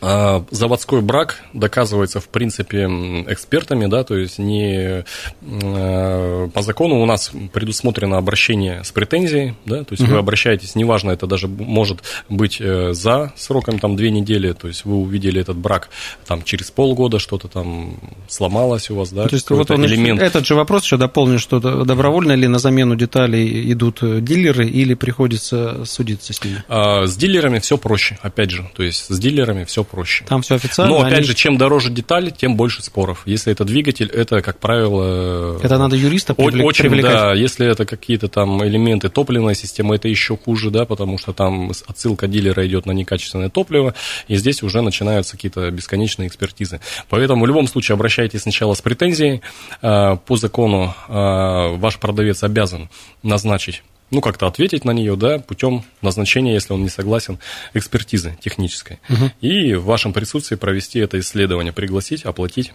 А, 0.00 0.44
заводской 0.50 1.00
брак 1.00 1.42
доказывается, 1.52 2.20
в 2.20 2.28
принципе, 2.28 2.84
экспертами, 3.28 3.86
да, 3.86 4.04
то 4.04 4.16
есть 4.16 4.38
не 4.38 5.04
э, 5.40 6.48
по 6.52 6.62
закону 6.62 7.00
у 7.00 7.06
нас 7.06 7.32
предусмотрено 7.52 8.16
обращение 8.16 8.84
с 8.84 8.92
претензией, 8.92 9.54
да, 9.64 9.82
то 9.82 9.92
есть 9.92 10.04
угу. 10.04 10.12
вы 10.12 10.18
обращаетесь, 10.18 10.76
неважно, 10.76 11.10
это 11.10 11.26
даже 11.26 11.48
может 11.48 12.02
быть 12.28 12.58
э, 12.60 12.92
за 12.92 13.32
сроком 13.36 13.80
там 13.80 13.96
две 13.96 14.10
недели, 14.10 14.52
то 14.52 14.68
есть 14.68 14.84
вы 14.84 14.96
увидели 14.96 15.40
этот 15.40 15.56
брак 15.56 15.88
там 16.26 16.44
через 16.44 16.70
полгода, 16.70 17.18
что-то 17.18 17.48
там 17.48 17.98
сломалось 18.28 18.90
у 18.90 18.96
вас, 18.96 19.10
да, 19.10 19.26
то 19.26 19.34
есть 19.34 19.50
вот 19.50 19.70
он 19.70 19.84
элемент. 19.84 20.22
Этот 20.22 20.46
же 20.46 20.54
вопрос 20.54 20.84
еще 20.84 20.96
дополню, 20.96 21.40
что 21.40 21.58
добровольно 21.58 22.32
ли 22.32 22.46
на 22.46 22.58
замену 22.58 22.94
деталей 22.94 23.72
идут 23.72 23.98
дилеры 24.00 24.68
или 24.68 24.94
приходится 24.94 25.84
судиться 25.84 26.32
с 26.32 26.44
ними? 26.44 26.62
А, 26.68 27.06
с 27.06 27.16
дилерами 27.16 27.58
все 27.58 27.76
проще, 27.78 28.18
опять 28.22 28.50
же, 28.50 28.68
то 28.76 28.84
есть 28.84 29.12
с 29.12 29.18
дилерами 29.18 29.64
все 29.64 29.87
проще. 29.88 30.24
Там 30.24 30.42
все 30.42 30.54
официально. 30.56 30.94
Но, 30.94 31.00
опять 31.02 31.18
они... 31.18 31.26
же, 31.26 31.34
чем 31.34 31.56
дороже 31.56 31.90
деталь, 31.90 32.30
тем 32.30 32.56
больше 32.56 32.82
споров. 32.82 33.22
Если 33.24 33.52
это 33.52 33.64
двигатель, 33.64 34.08
это, 34.08 34.40
как 34.42 34.58
правило... 34.58 35.58
Это 35.62 35.78
надо 35.78 35.96
юриста 35.96 36.34
привлек... 36.34 36.66
Очень, 36.66 36.84
привлекать. 36.84 37.12
да. 37.12 37.34
Если 37.34 37.66
это 37.66 37.84
какие-то 37.86 38.28
там 38.28 38.64
элементы 38.64 39.08
топливной 39.08 39.54
системы, 39.54 39.96
это 39.96 40.08
еще 40.08 40.36
хуже, 40.36 40.70
да, 40.70 40.84
потому 40.84 41.18
что 41.18 41.32
там 41.32 41.72
отсылка 41.86 42.26
дилера 42.28 42.66
идет 42.66 42.86
на 42.86 42.92
некачественное 42.92 43.48
топливо, 43.48 43.94
и 44.28 44.36
здесь 44.36 44.62
уже 44.62 44.80
начинаются 44.82 45.32
какие-то 45.36 45.70
бесконечные 45.70 46.28
экспертизы. 46.28 46.80
Поэтому 47.08 47.44
в 47.44 47.46
любом 47.46 47.66
случае 47.66 47.94
обращайтесь 47.94 48.42
сначала 48.42 48.74
с 48.74 48.80
претензией. 48.80 49.42
А, 49.82 50.16
по 50.16 50.36
закону 50.36 50.94
а, 51.08 51.74
ваш 51.76 51.98
продавец 51.98 52.42
обязан 52.42 52.88
назначить 53.22 53.82
ну, 54.10 54.20
как-то 54.20 54.46
ответить 54.46 54.84
на 54.84 54.92
нее, 54.92 55.16
да, 55.16 55.38
путем 55.38 55.84
назначения, 56.02 56.54
если 56.54 56.72
он 56.72 56.82
не 56.82 56.88
согласен, 56.88 57.38
экспертизы 57.74 58.38
технической. 58.40 58.98
Угу. 59.08 59.30
И 59.40 59.74
в 59.74 59.84
вашем 59.84 60.12
присутствии 60.12 60.56
провести 60.56 60.98
это 60.98 61.18
исследование, 61.20 61.72
пригласить, 61.72 62.24
оплатить 62.24 62.72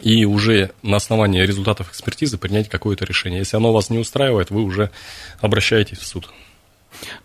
и 0.00 0.24
уже 0.24 0.70
на 0.82 0.96
основании 0.96 1.42
результатов 1.42 1.90
экспертизы 1.90 2.38
принять 2.38 2.68
какое-то 2.68 3.04
решение. 3.04 3.40
Если 3.40 3.56
оно 3.56 3.72
вас 3.72 3.90
не 3.90 3.98
устраивает, 3.98 4.50
вы 4.50 4.62
уже 4.62 4.90
обращаетесь 5.40 5.98
в 5.98 6.06
суд. 6.06 6.30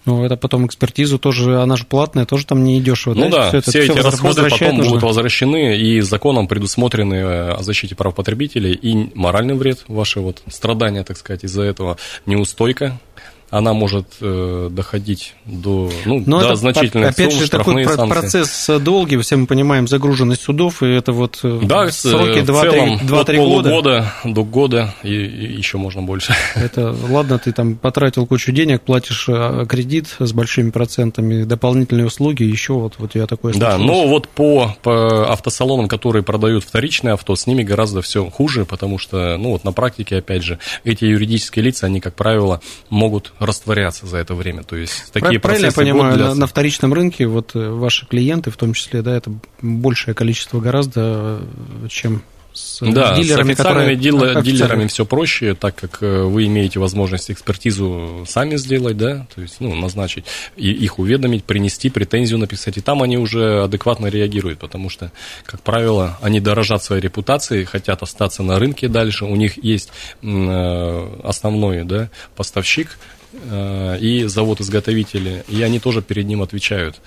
Ну, 0.05 0.23
это 0.23 0.37
потом 0.37 0.65
экспертизу 0.65 1.19
тоже, 1.19 1.61
она 1.61 1.75
же 1.75 1.85
платная, 1.85 2.25
тоже 2.25 2.45
там 2.45 2.63
не 2.63 2.81
дешево. 2.81 3.13
Ну 3.13 3.29
да, 3.29 3.49
все, 3.49 3.61
все 3.61 3.85
эти 3.85 3.99
расходы 3.99 4.49
потом 4.49 4.77
нужно. 4.77 4.91
будут 4.91 5.03
возвращены, 5.03 5.77
и 5.77 6.01
законом 6.01 6.47
предусмотрены 6.47 7.15
э, 7.15 7.51
о 7.51 7.63
защите 7.63 7.95
прав 7.95 8.15
потребителей, 8.15 8.73
и 8.73 9.11
моральный 9.15 9.55
вред, 9.55 9.83
ваши 9.87 10.19
вот 10.19 10.41
страдания, 10.49 11.03
так 11.03 11.17
сказать, 11.17 11.43
из-за 11.43 11.63
этого, 11.63 11.97
неустойка 12.25 12.99
она 13.49 13.73
может 13.73 14.07
э, 14.19 14.67
доходить 14.71 15.35
до, 15.45 15.89
ну, 16.05 16.21
Но 16.25 16.39
до 16.39 16.47
это, 16.47 16.55
значительных 16.55 17.11
опять 17.11 17.31
сумм, 17.31 17.41
же, 17.43 17.49
такой 17.49 17.85
санкции. 17.85 18.07
процесс 18.07 18.69
долгий, 18.81 19.17
все 19.17 19.37
мы 19.37 19.47
понимаем, 19.47 19.87
загруженность 19.87 20.41
судов, 20.41 20.83
и 20.83 20.87
это 20.87 21.13
вот 21.13 21.39
э, 21.43 21.59
да, 21.63 21.89
сроки 21.89 22.39
2-3 22.39 23.07
года. 23.07 23.33
полугода 23.37 24.13
до 24.25 24.43
года, 24.43 24.93
и, 25.03 25.13
и 25.13 25.57
еще 25.57 25.77
можно 25.77 26.01
больше. 26.01 26.33
Это, 26.55 26.93
ладно, 27.09 27.39
ты 27.39 27.53
там 27.53 27.75
потратил 27.75 28.25
кучу 28.27 28.51
денег, 28.51 28.81
платишь 28.81 29.27
э, 29.29 29.65
кредит 29.67 30.07
с 30.19 30.33
большими 30.33 30.71
процентами, 30.71 31.43
дополнительные 31.43 32.07
услуги, 32.07 32.43
еще 32.43 32.73
вот, 32.73 32.95
вот 32.97 33.15
я 33.15 33.27
такое 33.27 33.53
Да, 33.53 33.77
но 33.77 34.07
вот 34.07 34.27
по, 34.27 34.75
по 34.83 35.31
автосалонам, 35.31 35.87
которые 35.87 36.23
продают 36.23 36.65
вторичное 36.65 37.13
авто, 37.13 37.35
с 37.35 37.47
ними 37.47 37.63
гораздо 37.63 38.01
все 38.01 38.29
хуже, 38.29 38.65
потому 38.65 38.97
что, 38.97 39.37
ну 39.37 39.51
вот 39.51 39.63
на 39.63 39.71
практике, 39.71 40.17
опять 40.17 40.43
же, 40.43 40.59
эти 40.83 41.05
юридические 41.05 41.63
лица, 41.63 41.85
они, 41.85 42.01
как 42.01 42.15
правило, 42.15 42.59
могут 42.89 43.31
растворяться 43.39 44.05
за 44.05 44.17
это 44.17 44.33
время. 44.35 44.63
То 44.63 44.75
есть 44.75 45.11
такие 45.11 45.39
Правильно 45.39 45.67
я 45.67 45.71
понимаю, 45.71 46.17
на, 46.17 46.35
на 46.35 46.47
вторичном 46.47 46.93
рынке 46.93 47.27
вот 47.27 47.55
э, 47.55 47.69
ваши 47.69 48.05
клиенты, 48.05 48.51
в 48.51 48.57
том 48.57 48.73
числе, 48.73 49.01
да, 49.01 49.15
это 49.15 49.31
большее 49.61 50.15
количество 50.15 50.59
гораздо, 50.59 51.39
э, 51.83 51.87
чем 51.89 52.23
с 52.57 52.79
да, 52.81 53.15
дилерами, 53.15 53.53
с 53.53 53.59
официальными 53.59 53.95
которые... 53.95 54.43
дилерами 54.43 54.87
все 54.87 55.05
проще, 55.05 55.53
так 55.53 55.75
как 55.75 55.99
э, 56.01 56.23
вы 56.23 56.45
имеете 56.47 56.79
возможность 56.79 57.31
экспертизу 57.31 58.25
сами 58.27 58.55
сделать, 58.55 58.97
да, 58.97 59.27
то 59.33 59.41
есть, 59.41 59.57
ну, 59.59 59.75
назначить, 59.75 60.25
и 60.55 60.71
их 60.71 60.99
уведомить, 60.99 61.43
принести, 61.43 61.89
претензию 61.89 62.39
написать, 62.39 62.77
и 62.77 62.81
там 62.81 63.03
они 63.03 63.17
уже 63.17 63.63
адекватно 63.63 64.07
реагируют, 64.07 64.59
потому 64.59 64.89
что, 64.89 65.11
как 65.45 65.61
правило, 65.61 66.17
они 66.21 66.39
дорожат 66.39 66.83
своей 66.83 67.01
репутацией, 67.01 67.63
хотят 67.65 68.01
остаться 68.03 68.43
на 68.43 68.59
рынке 68.59 68.87
дальше, 68.87 69.25
у 69.25 69.35
них 69.35 69.63
есть 69.63 69.89
основной, 70.21 71.83
да, 71.83 72.09
поставщик, 72.35 72.97
Э, 73.33 73.97
и 73.99 74.23
завод-изготовители, 74.23 75.43
и 75.47 75.61
они 75.61 75.79
тоже 75.79 76.01
перед 76.01 76.25
ним 76.25 76.41
отвечают. 76.41 77.01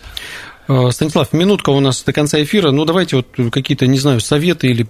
Э, 0.70 0.92
Станислав, 0.92 1.32
минутка 1.32 1.70
у 1.70 1.80
нас 1.80 2.04
до 2.04 2.12
конца 2.12 2.40
эфира. 2.40 2.70
Ну, 2.70 2.84
давайте 2.84 3.16
вот 3.16 3.50
какие-то, 3.50 3.88
не 3.88 3.98
знаю, 3.98 4.20
советы 4.20 4.68
или 4.68 4.86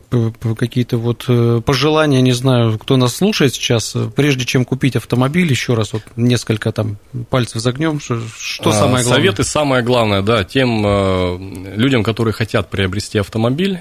какие-то 0.59 0.99
вот 0.99 1.25
э, 1.27 1.63
пожелания, 1.65 2.21
не 2.21 2.33
знаю, 2.33 2.79
кто 2.79 2.99
нас 2.99 3.17
слушает 3.17 3.55
сейчас, 3.55 3.97
прежде 4.15 4.45
чем 4.45 4.67
купить 4.67 4.97
автомобиль, 4.97 5.49
еще 5.49 5.73
раз 5.73 5.95
вот 5.95 6.03
несколько 6.17 6.71
там 6.71 6.99
пальцев 7.31 7.63
загнем, 7.63 7.99
что, 7.99 8.21
что 8.37 8.73
самое 8.73 9.05
главное? 9.05 9.05
Советы 9.05 9.45
самое 9.45 9.83
главное, 9.83 10.21
да, 10.21 10.45
тем 10.45 10.85
э, 10.85 11.77
людям, 11.77 12.03
которые 12.03 12.35
хотят 12.35 12.69
приобрести 12.69 13.19
автомобиль. 13.19 13.81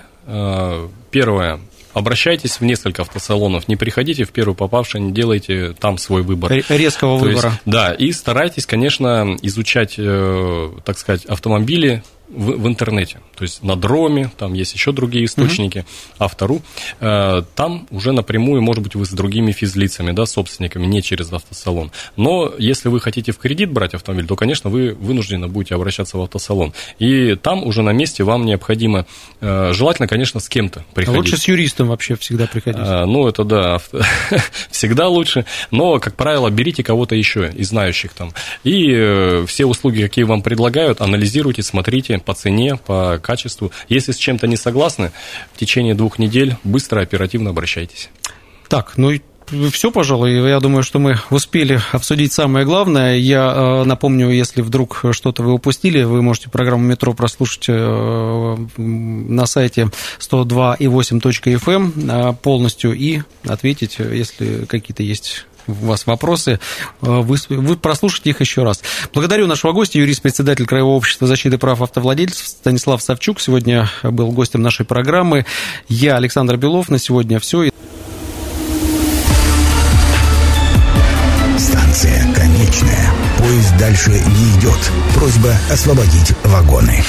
Первое, 1.12 1.60
обращайтесь 1.94 2.60
в 2.60 2.62
несколько 2.62 3.02
автосалонов, 3.02 3.68
не 3.68 3.76
приходите 3.76 4.24
в 4.24 4.32
первый 4.32 4.56
попавший, 4.56 5.02
не 5.02 5.12
делайте 5.12 5.74
там 5.80 5.98
свой 5.98 6.22
выбор. 6.22 6.52
Резкого 6.70 7.20
То 7.20 7.26
выбора. 7.26 7.50
Есть, 7.50 7.62
да, 7.66 7.94
и 7.94 8.12
старайтесь, 8.12 8.66
конечно, 8.66 9.38
изучать, 9.42 9.96
э, 9.98 10.70
так 10.86 10.98
сказать, 10.98 11.26
автомобили 11.26 12.04
в, 12.30 12.52
в 12.52 12.68
интернете, 12.68 13.20
то 13.36 13.44
есть 13.44 13.64
на 13.64 13.76
Дроме, 13.76 14.32
там 14.38 14.54
есть 14.54 14.74
еще 14.74 14.92
другие 14.92 15.26
источники, 15.26 15.80
uh-huh. 15.80 16.16
Автору, 16.20 16.62
э, 17.00 17.42
там 17.56 17.88
уже 17.92 18.12
напрямую, 18.12 18.62
может 18.62 18.84
быть, 18.84 18.96
вы 18.96 19.06
с 19.06 19.10
другими 19.10 19.52
физлицами, 19.52 20.12
да, 20.12 20.26
собственниками, 20.26 20.86
не 20.86 21.02
через 21.02 21.32
автосалон. 21.32 21.92
Но 22.16 22.54
если 22.58 22.90
вы 22.90 23.00
хотите 23.00 23.32
в 23.32 23.38
кредит 23.38 23.72
брать 23.72 23.94
автомобиль, 23.94 24.28
то, 24.28 24.36
конечно, 24.36 24.70
вы 24.70 24.94
вынуждены 24.94 25.48
будете 25.48 25.76
обращаться 25.76 26.18
в 26.18 26.22
автосалон. 26.22 26.74
И 27.00 27.36
там 27.36 27.64
уже 27.64 27.82
на 27.82 27.92
месте 27.92 28.24
вам 28.24 28.46
необходимо, 28.46 29.06
э, 29.42 29.72
желательно, 29.74 30.08
конечно, 30.08 30.40
с 30.40 30.48
кем-то 30.50 30.84
приходить. 30.94 31.16
А 31.16 31.18
лучше 31.18 31.38
с 31.38 31.48
юристом 31.48 31.88
вообще 31.88 32.16
всегда 32.16 32.48
приходить. 32.48 32.82
А, 32.84 33.06
ну, 33.06 33.28
это 33.28 33.44
да, 33.44 33.78
всегда 34.72 35.08
лучше, 35.08 35.46
но, 35.72 36.00
как 36.00 36.16
правило, 36.16 36.50
берите 36.50 36.84
кого-то 36.84 37.16
еще 37.16 37.52
из 37.56 37.70
знающих 37.70 38.14
там. 38.14 38.34
И 38.64 38.92
э, 38.92 39.46
все 39.48 39.66
услуги, 39.66 40.02
какие 40.02 40.26
вам 40.26 40.42
предлагают, 40.42 41.02
анализируйте, 41.02 41.64
смотрите, 41.64 42.19
по 42.20 42.34
цене, 42.34 42.76
по 42.78 43.20
качеству. 43.22 43.72
Если 43.88 44.12
с 44.12 44.18
чем-то 44.18 44.48
не 44.48 44.58
согласны, 44.58 45.12
в 45.54 45.58
течение 45.58 45.96
двух 45.96 46.20
недель 46.20 46.56
быстро, 46.64 47.02
оперативно 47.02 47.52
обращайтесь. 47.52 48.10
Так, 48.68 48.94
ну 48.98 49.12
и 49.12 49.22
все, 49.72 49.92
пожалуй. 49.92 50.48
Я 50.48 50.60
думаю, 50.60 50.84
что 50.84 51.00
мы 51.00 51.18
успели 51.30 51.82
обсудить 51.92 52.34
самое 52.34 52.66
главное. 52.66 53.18
Я 53.18 53.52
э, 53.56 53.84
напомню, 53.84 54.30
если 54.30 54.62
вдруг 54.62 55.04
что-то 55.12 55.44
вы 55.44 55.54
упустили, 55.54 56.04
вы 56.04 56.22
можете 56.22 56.50
программу 56.50 56.84
«Метро» 56.84 57.14
прослушать 57.14 57.66
э, 57.68 58.58
на 58.78 59.46
сайте 59.46 59.90
102.8.fm 60.20 61.72
эм, 61.74 62.10
э, 62.10 62.34
полностью 62.42 62.94
и 62.94 63.22
ответить, 63.48 63.98
если 64.00 64.66
какие-то 64.66 65.04
есть 65.04 65.46
у 65.70 65.86
вас 65.86 66.06
вопросы, 66.06 66.60
э, 67.02 67.06
вы, 67.06 67.38
вы 67.50 67.78
прослушайте 67.78 68.32
их 68.32 68.42
еще 68.42 68.64
раз. 68.64 68.82
Благодарю 69.14 69.48
нашего 69.48 69.72
гостя, 69.72 70.00
юрист-председатель 70.00 70.66
Краевого 70.66 70.96
общества 70.96 71.28
защиты 71.28 71.58
прав 71.58 71.82
автовладельцев 71.82 72.48
Станислав 72.48 73.02
Савчук. 73.02 73.40
Сегодня 73.40 73.90
был 74.04 74.32
гостем 74.32 74.62
нашей 74.62 74.86
программы. 74.86 75.46
Я 75.88 76.18
Александр 76.18 76.58
Белов. 76.58 76.90
На 76.90 77.00
сегодня 77.00 77.40
все. 77.40 77.70
Станция 81.58 82.34
конечная. 82.34 83.12
Поезд 83.38 83.78
дальше 83.78 84.12
не 84.12 84.60
идет. 84.60 84.80
Просьба 85.14 85.54
освободить 85.70 86.34
вагоны. 86.44 87.04